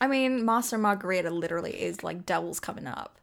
[0.00, 3.18] I mean, Master Margarita literally is like devils coming up.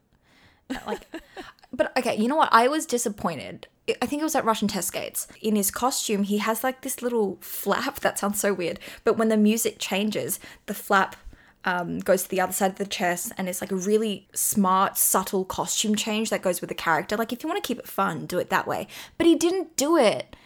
[0.86, 1.06] Like,
[1.72, 2.48] but okay, you know what?
[2.52, 3.68] I was disappointed
[4.00, 5.28] I think it was at Russian test skates.
[5.42, 8.78] In his costume, he has like this little flap that sounds so weird.
[9.04, 11.16] But when the music changes, the flap
[11.64, 14.98] um, goes to the other side of the chest, and it's like a really smart,
[14.98, 17.16] subtle costume change that goes with the character.
[17.16, 18.86] Like, if you want to keep it fun, do it that way.
[19.16, 20.36] But he didn't do it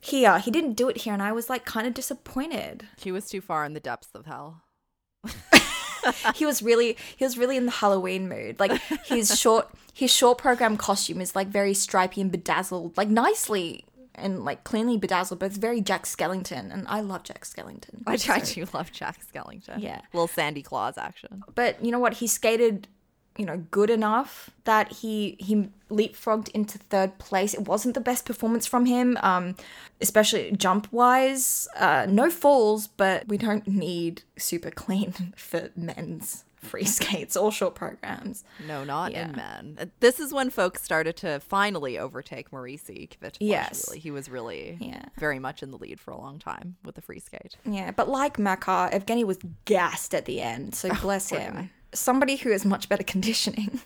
[0.00, 0.38] here.
[0.38, 2.88] He didn't do it here, and I was like kind of disappointed.
[3.00, 4.62] He was too far in the depths of hell.
[6.34, 8.58] he was really he was really in the Halloween mood.
[8.58, 13.84] Like his short his short program costume is like very stripy and bedazzled, like nicely
[14.14, 18.02] and like cleanly bedazzled, but it's very Jack Skellington, and I love Jack Skellington.
[18.06, 18.38] I so.
[18.54, 19.80] do love Jack Skellington.
[19.82, 21.42] Yeah, little Sandy Claus action.
[21.54, 22.14] But you know what?
[22.14, 22.88] He skated
[23.38, 28.24] you know good enough that he he leapfrogged into third place it wasn't the best
[28.24, 29.54] performance from him um
[30.00, 36.84] especially jump wise uh no falls but we don't need super clean for men's free
[36.96, 38.44] skates or short programs.
[38.66, 39.28] No not yeah.
[39.28, 43.08] in men uh, this is when folks started to finally overtake Morisi
[43.40, 43.92] yes.
[43.92, 45.04] he was really yeah.
[45.18, 47.56] very much in the lead for a long time with the free skate.
[47.64, 52.36] Yeah but like Makar Evgeny was gassed at the end so oh, bless him somebody
[52.36, 53.80] who has much better conditioning,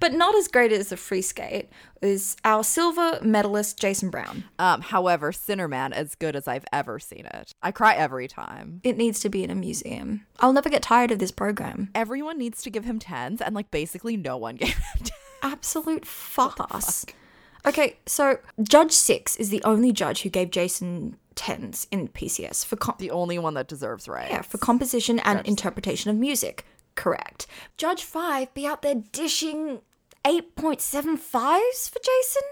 [0.00, 1.68] but not as great as a free skate,
[2.00, 4.44] is our silver medalist Jason Brown.
[4.58, 7.52] Um, however, Sinnerman as good as I've ever seen it.
[7.62, 8.80] I cry every time.
[8.84, 10.26] It needs to be in a museum.
[10.40, 11.90] I'll never get tired of this program.
[11.94, 15.12] Everyone needs to give him tens, and like basically no one gave him tens.
[15.42, 17.04] Absolute farce.
[17.64, 22.76] Okay, so Judge Six is the only judge who gave Jason tens in PCS for
[22.76, 24.30] com- the only one that deserves right.
[24.30, 26.64] Yeah, for composition and judge interpretation of music
[26.94, 27.46] correct.
[27.76, 29.80] Judge 5 be out there dishing
[30.24, 32.42] 8.75s for Jason,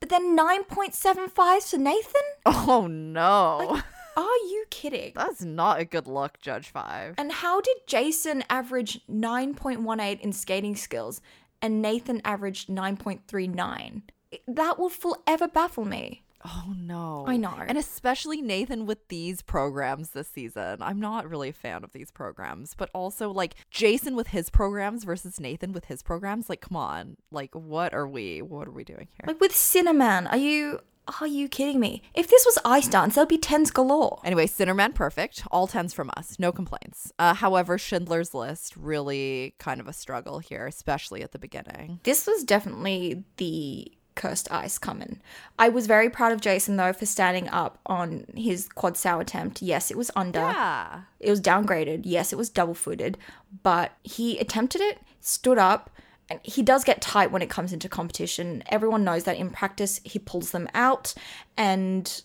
[0.00, 2.22] but then 9.75s for Nathan?
[2.46, 3.58] Oh no.
[3.70, 3.84] Like,
[4.16, 5.12] are you kidding?
[5.14, 7.14] That's not a good look, Judge 5.
[7.16, 11.20] And how did Jason average 9.18 in skating skills
[11.62, 14.02] and Nathan averaged 9.39?
[14.46, 16.22] That will forever baffle me.
[16.44, 17.24] Oh no.
[17.26, 17.54] I know.
[17.66, 20.78] And especially Nathan with these programs this season.
[20.80, 25.04] I'm not really a fan of these programs, but also like Jason with his programs
[25.04, 26.48] versus Nathan with his programs.
[26.48, 27.16] Like, come on.
[27.30, 28.40] Like, what are we?
[28.42, 29.26] What are we doing here?
[29.26, 30.80] Like with Sinnerman, are you
[31.20, 32.02] are you kidding me?
[32.14, 34.20] If this was ice dance, there'd be tens galore.
[34.24, 35.42] Anyway, Sinnerman perfect.
[35.50, 36.38] All tens from us.
[36.38, 37.12] No complaints.
[37.18, 42.00] Uh, however, Schindler's List really kind of a struggle here, especially at the beginning.
[42.04, 45.20] This was definitely the cursed ice coming.
[45.58, 49.62] I was very proud of Jason though for standing up on his quad sal attempt.
[49.62, 50.40] Yes, it was under.
[50.40, 51.02] Yeah.
[51.18, 52.02] It was downgraded.
[52.04, 53.18] Yes, it was double footed,
[53.62, 55.90] but he attempted it, stood up,
[56.28, 58.62] and he does get tight when it comes into competition.
[58.68, 61.14] Everyone knows that in practice he pulls them out
[61.56, 62.22] and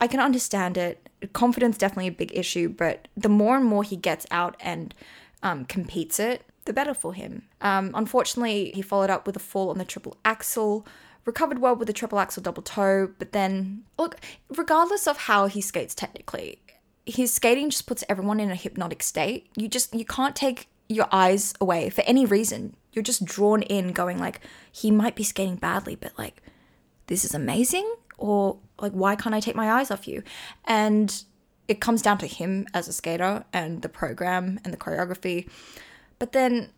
[0.00, 1.08] I can understand it.
[1.32, 4.94] Confidence definitely a big issue, but the more and more he gets out and
[5.42, 7.44] um, competes it, the better for him.
[7.60, 10.86] Um, unfortunately, he followed up with a fall on the triple axel,
[11.24, 14.16] recovered well with the triple axel double toe, but then look,
[14.54, 16.60] regardless of how he skates technically,
[17.06, 19.48] his skating just puts everyone in a hypnotic state.
[19.56, 22.76] You just you can't take your eyes away for any reason.
[22.92, 24.40] You're just drawn in going like
[24.70, 26.42] he might be skating badly, but like
[27.06, 30.22] this is amazing or like why can't I take my eyes off you?
[30.64, 31.24] And
[31.68, 35.48] it comes down to him as a skater and the program and the choreography.
[36.18, 36.70] But then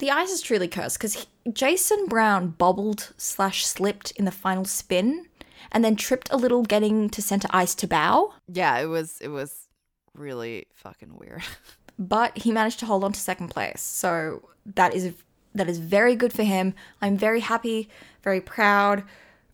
[0.00, 5.26] the ice is truly cursed because Jason Brown bobbled slash slipped in the final spin
[5.70, 8.34] and then tripped a little getting to center ice to bow.
[8.48, 9.68] Yeah, it was it was
[10.14, 11.42] really fucking weird.
[11.98, 13.80] but he managed to hold on to second place.
[13.82, 15.12] So that is
[15.54, 16.74] That is very good for him.
[17.02, 17.88] I'm very happy,
[18.22, 19.04] very proud.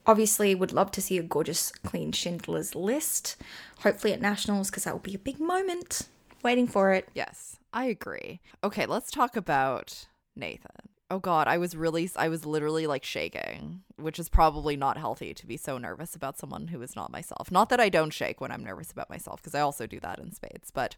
[0.06, 3.36] Obviously, would love to see a gorgeous, clean Schindler's List.
[3.80, 6.08] Hopefully at Nationals, because that will be a big moment.
[6.44, 7.08] Waiting for it.
[7.14, 8.40] Yes, I agree.
[8.62, 10.06] Okay, let's talk about
[10.36, 10.90] Nathan.
[11.08, 15.32] Oh god, I was really I was literally like shaking, which is probably not healthy
[15.34, 17.50] to be so nervous about someone who is not myself.
[17.52, 20.18] Not that I don't shake when I'm nervous about myself because I also do that
[20.18, 20.96] in spades, but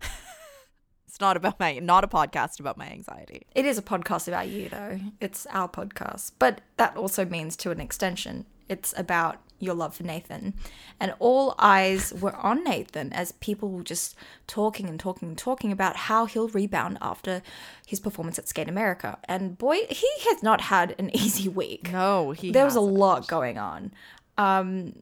[1.06, 3.42] it's not about my not a podcast about my anxiety.
[3.54, 4.98] It is a podcast about you, though.
[5.20, 6.32] It's our podcast.
[6.38, 10.54] But that also means, to an extension, it's about your love for Nathan.
[10.98, 14.16] And all eyes were on Nathan as people were just
[14.46, 17.42] talking and talking and talking about how he'll rebound after
[17.86, 19.18] his performance at Skate America.
[19.24, 21.92] And boy, he has not had an easy week.
[21.92, 23.92] No, he there was a lot going on.
[24.38, 24.94] Um,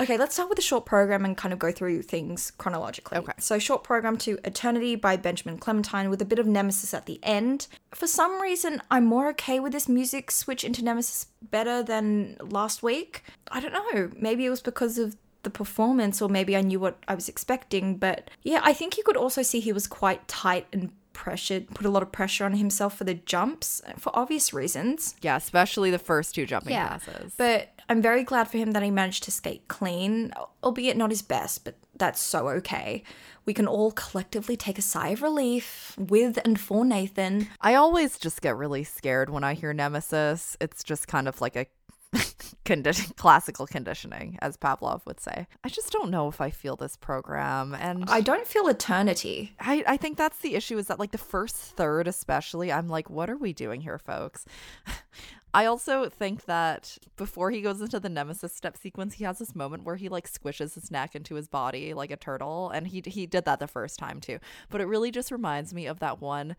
[0.00, 3.18] okay, let's start with the short program and kind of go through things chronologically.
[3.18, 3.32] Okay.
[3.38, 7.20] So, short program to Eternity by Benjamin Clementine with a bit of Nemesis at the
[7.22, 7.68] end.
[7.94, 12.82] For some reason, I'm more okay with this music switch into Nemesis better than last
[12.82, 13.24] week.
[13.50, 14.10] I don't know.
[14.16, 17.96] Maybe it was because of the performance, or maybe I knew what I was expecting.
[17.96, 21.86] But yeah, I think you could also see he was quite tight and pressured, put
[21.86, 25.14] a lot of pressure on himself for the jumps for obvious reasons.
[25.22, 27.34] Yeah, especially the first two jumping Yeah, passes.
[27.36, 30.32] But I'm very glad for him that he managed to skate clean,
[30.62, 33.02] albeit not his best, but that's so okay.
[33.44, 37.48] We can all collectively take a sigh of relief with and for Nathan.
[37.60, 40.56] I always just get really scared when I hear Nemesis.
[40.60, 41.66] It's just kind of like a
[42.64, 45.46] condition classical conditioning, as Pavlov would say.
[45.64, 49.54] I just don't know if I feel this program and I don't feel eternity.
[49.58, 53.08] I, I think that's the issue is that like the first third especially i'm like
[53.08, 54.44] what are we doing here folks
[55.54, 59.54] i also think that before he goes into the nemesis step sequence he has this
[59.54, 63.02] moment where he like squishes his neck into his body like a turtle and he
[63.06, 64.38] he did that the first time too
[64.70, 66.56] but it really just reminds me of that one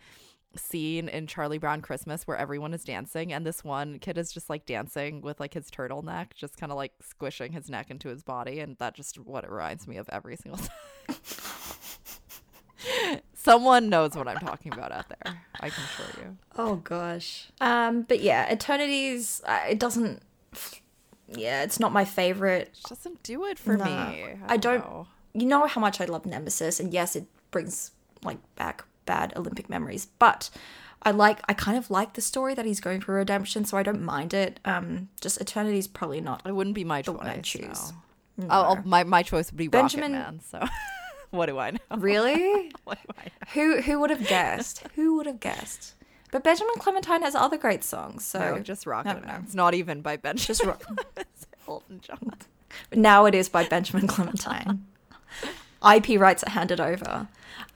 [0.55, 4.49] scene in Charlie Brown Christmas where everyone is dancing and this one kid is just
[4.49, 8.23] like dancing with like his turtleneck, just kind of like squishing his neck into his
[8.23, 8.59] body.
[8.59, 10.59] And that just what it reminds me of every single
[11.07, 11.17] time.
[13.43, 15.41] Someone knows what I'm talking about out there.
[15.59, 16.37] I can assure you.
[16.57, 17.47] Oh gosh.
[17.59, 19.41] Um, but yeah, eternities.
[19.45, 20.21] Uh, it doesn't.
[21.27, 22.69] Yeah, it's not my favorite.
[22.83, 23.85] It doesn't do it for No.
[23.85, 24.25] me.
[24.47, 25.07] I don't- know.
[25.33, 27.91] you know how much I love Nemesis, and yes, it brings
[28.23, 30.49] like back bad Olympic memories, but
[31.01, 33.83] I like I kind of like the story that he's going through redemption, so I
[33.83, 34.59] don't mind it.
[34.63, 36.43] Um, just Eternity's probably not.
[36.45, 37.17] It wouldn't be my choice.
[37.17, 37.91] one I'd choose.
[38.37, 38.47] No.
[38.49, 40.39] Oh, oh, my my choice would be Benjamin- Rocket Man.
[40.41, 40.59] So
[41.33, 41.77] what do I know?
[41.97, 42.71] Really?
[42.83, 43.31] What do I know?
[43.53, 44.83] who who would have guessed?
[44.95, 45.93] Who would have guessed?
[46.31, 49.39] But Benjamin Clementine has other great songs, so No, just Rocket don't know.
[49.43, 50.45] It's not even by Benjamin.
[50.47, 50.77] Just ro-
[51.17, 52.33] It's Elton John.
[52.93, 54.85] now it is by Benjamin Clementine.
[55.87, 57.27] IP rights are handed over.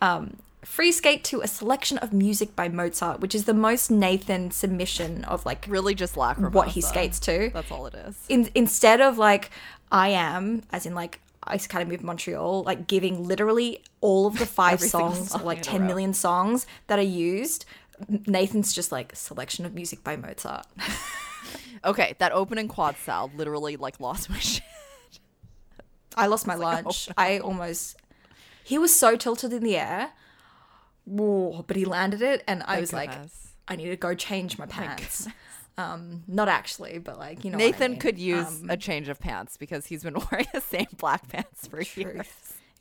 [0.02, 4.52] Um, Free Skate to a selection of music by Mozart, which is the most Nathan
[4.52, 6.52] submission of like Really just Lacrimosa.
[6.52, 7.52] what he skates to.
[7.54, 8.16] That's all it is.
[8.28, 9.50] In, instead of like
[9.92, 14.46] I am, as in like Ice Academy of Montreal, like giving literally all of the
[14.60, 15.88] five songs, song or like in a 10 row.
[15.88, 17.66] million songs that are used.
[18.28, 20.68] Nathan's just like selection of music by Mozart.
[21.86, 24.64] Okay, that opening quad sal literally like lost my shit.
[26.16, 27.10] I lost my oh, lunch.
[27.18, 27.98] I almost.
[28.64, 30.12] He was so tilted in the air.
[31.06, 33.12] Whoa, but he landed it, and I was like.
[33.70, 35.28] I need to go change my pants.
[35.78, 38.00] Um, not actually, but like you know, what I Nathan mean.
[38.00, 41.68] could use Um, a change of pants because he's been wearing the same black pants
[41.68, 42.28] for years.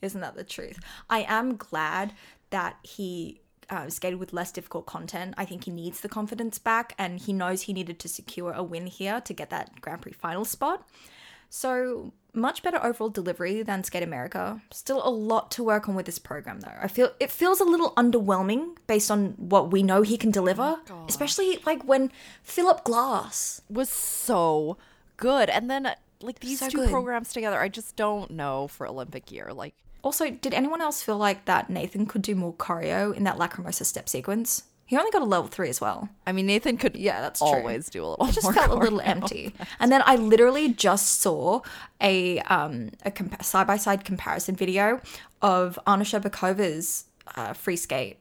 [0.02, 0.78] Isn't that the truth?
[1.10, 2.12] I am glad
[2.50, 5.34] that he uh, skated with less difficult content.
[5.36, 8.62] I think he needs the confidence back, and he knows he needed to secure a
[8.62, 10.88] win here to get that Grand Prix final spot.
[11.50, 14.60] So much better overall delivery than Skate America.
[14.70, 16.72] Still a lot to work on with this program though.
[16.80, 20.76] I feel it feels a little underwhelming based on what we know he can deliver,
[20.90, 23.62] oh especially like when Philip Glass.
[23.70, 24.76] Was so
[25.16, 25.48] good.
[25.50, 26.90] And then like these So two good.
[26.90, 29.52] programs together, I just don't know for Olympic year.
[29.52, 33.36] Like Also, did anyone else feel like that Nathan could do more choreo in that
[33.38, 34.64] Lacrimosa step sequence?
[34.86, 36.08] He only got a level three as well.
[36.26, 37.48] I mean Nathan could Yeah, that's true.
[37.48, 39.52] always do a little It just felt a little empty.
[39.80, 41.60] And then I literally just saw
[42.00, 43.12] a um a
[43.44, 45.00] side-by-side comparison video
[45.42, 47.06] of Anna Shcherbakova's
[47.36, 48.18] uh, free skate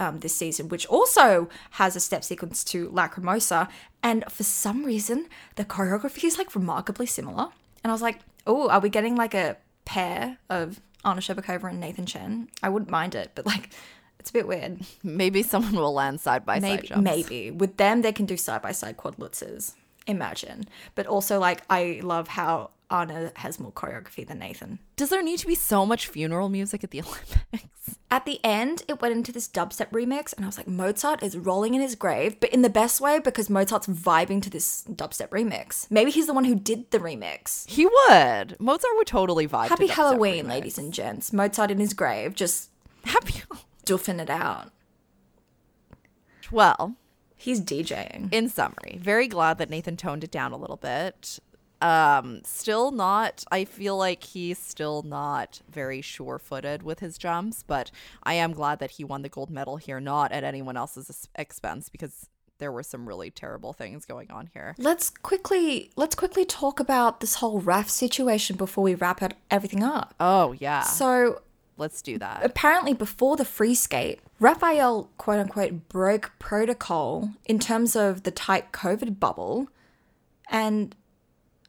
[0.00, 3.68] um, this season, which also has a step sequence to Lacrimosa.
[4.02, 5.26] And for some reason,
[5.56, 7.48] the choreography is like remarkably similar.
[7.82, 11.80] And I was like, oh, are we getting like a pair of Anna Shcherbakova and
[11.80, 12.48] Nathan Chen?
[12.62, 13.70] I wouldn't mind it, but like,
[14.26, 14.80] it's a bit weird.
[15.04, 17.04] Maybe someone will land side by side Maybe, jumps.
[17.04, 19.74] maybe with them they can do side by side quad lutzes.
[20.08, 20.64] Imagine,
[20.96, 24.80] but also like I love how Anna has more choreography than Nathan.
[24.96, 27.96] Does there need to be so much funeral music at the Olympics?
[28.10, 31.36] At the end, it went into this dubstep remix, and I was like, Mozart is
[31.36, 35.28] rolling in his grave, but in the best way because Mozart's vibing to this dubstep
[35.30, 35.88] remix.
[35.90, 37.68] Maybe he's the one who did the remix.
[37.68, 38.56] He would.
[38.60, 39.64] Mozart would totally vibe.
[39.64, 40.48] to Happy dubstep Halloween, remix.
[40.48, 41.32] ladies and gents.
[41.32, 42.70] Mozart in his grave, just
[43.04, 43.34] Happy.
[43.86, 44.70] doofing it out.
[46.50, 46.96] Well,
[47.36, 48.32] He's DJing.
[48.32, 51.38] in summary, very glad that Nathan toned it down a little bit.
[51.82, 53.44] Um, still not.
[53.50, 57.90] I feel like he's still not very sure-footed with his jumps, but
[58.22, 61.90] I am glad that he won the gold medal here, not at anyone else's expense,
[61.90, 64.74] because there were some really terrible things going on here.
[64.78, 69.82] Let's quickly let's quickly talk about this whole Raf situation before we wrap it, everything
[69.82, 70.14] up.
[70.18, 71.42] Oh yeah, So
[71.76, 72.44] let's do that.
[72.44, 78.72] apparently before the free skate, Raphael quote unquote broke protocol in terms of the tight
[78.72, 79.68] COVID bubble.
[80.48, 80.94] And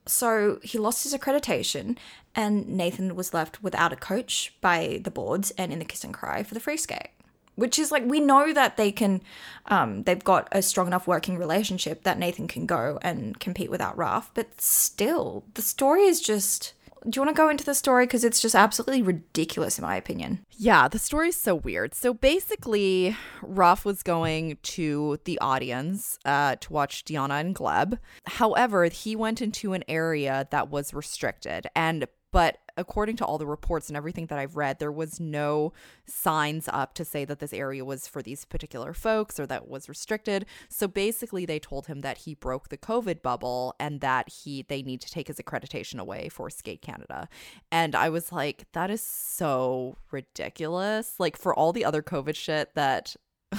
[0.05, 1.97] so he lost his accreditation
[2.35, 6.13] and Nathan was left without a coach by the boards and in the kiss and
[6.13, 7.09] cry for the free skate.
[7.55, 9.21] Which is like we know that they can
[9.65, 13.97] um they've got a strong enough working relationship that Nathan can go and compete without
[13.97, 16.73] Raf, but still the story is just
[17.03, 19.95] do you want to go into the story because it's just absolutely ridiculous in my
[19.95, 20.45] opinion.
[20.51, 21.93] Yeah, the story's so weird.
[21.93, 27.99] So basically, Raf was going to the audience uh, to watch Diana and Gleb.
[28.25, 33.47] However, he went into an area that was restricted, and but according to all the
[33.47, 35.73] reports and everything that I've read, there was no
[36.05, 39.89] signs up to say that this area was for these particular folks or that was
[39.89, 40.45] restricted.
[40.69, 44.81] So basically, they told him that he broke the COVID bubble and that he they
[44.81, 47.27] need to take his accreditation away for Skate Canada.
[47.71, 51.15] And I was like, that is so ridiculous.
[51.19, 53.15] Like for all the other COVID shit that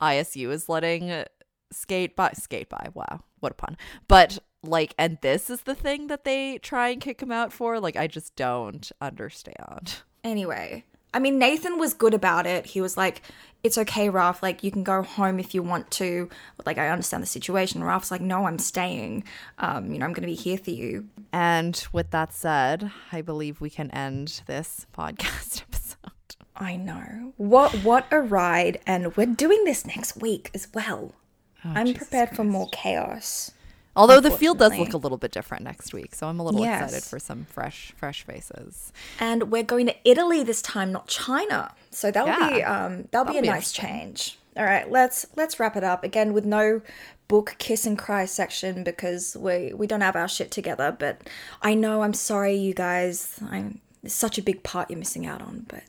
[0.00, 1.24] ISU is letting
[1.72, 2.88] skate by skate by.
[2.94, 3.76] Wow, what a pun.
[4.08, 7.80] But like and this is the thing that they try and kick him out for
[7.80, 12.64] like i just don't understand Anyway, I mean, Nathan was good about it.
[12.66, 13.22] He was like,
[13.64, 14.40] it's okay, Raf.
[14.40, 16.28] Like, you can go home if you want to.
[16.64, 17.82] Like, I understand the situation.
[17.82, 19.24] Raf's like, no, I'm staying.
[19.58, 21.08] Um, you know, I'm going to be here for you.
[21.32, 25.98] and with that said i believe we can end this podcast episode
[26.54, 27.32] I know.
[27.38, 28.78] What what a ride.
[28.86, 31.12] And we're doing this next week as well.
[31.64, 33.50] I'm Jesus prepared for more chaos.
[33.96, 36.60] Although the field does look a little bit different next week so i'm a little
[36.62, 36.82] Yes.
[36.82, 41.74] excited for some fresh fresh faces And we're going to Italy this time, not China.
[41.90, 44.38] So that'll be um that'll, be That'll a be nice change.
[44.56, 46.80] All right, let's let's wrap it up again with no
[47.28, 50.94] book kiss and cry section because we we don't have our shit together.
[50.98, 51.22] But
[51.62, 53.38] I know I'm sorry, you guys.
[53.50, 55.84] I'm it's such a big part you're missing out on, but.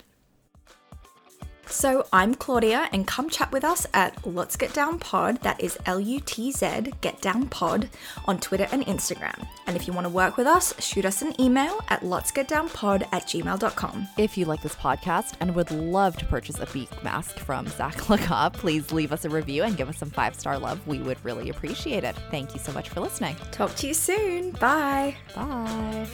[1.74, 5.42] So I'm Claudia, and come chat with us at Lutz Get Down Pod.
[5.42, 7.90] That is L U T Z Get Down Pod
[8.26, 9.48] on Twitter and Instagram.
[9.66, 12.48] And if you want to work with us, shoot us an email at Lutz Get
[12.48, 14.08] Down Pod at gmail.com.
[14.18, 17.96] if you like this podcast and would love to purchase a beak mask from Zach
[18.04, 20.86] Lacob, please leave us a review and give us some five star love.
[20.88, 22.16] We would really appreciate it.
[22.30, 23.36] Thank you so much for listening.
[23.52, 24.52] Talk to you soon.
[24.52, 25.16] Bye.
[25.36, 26.08] Bye.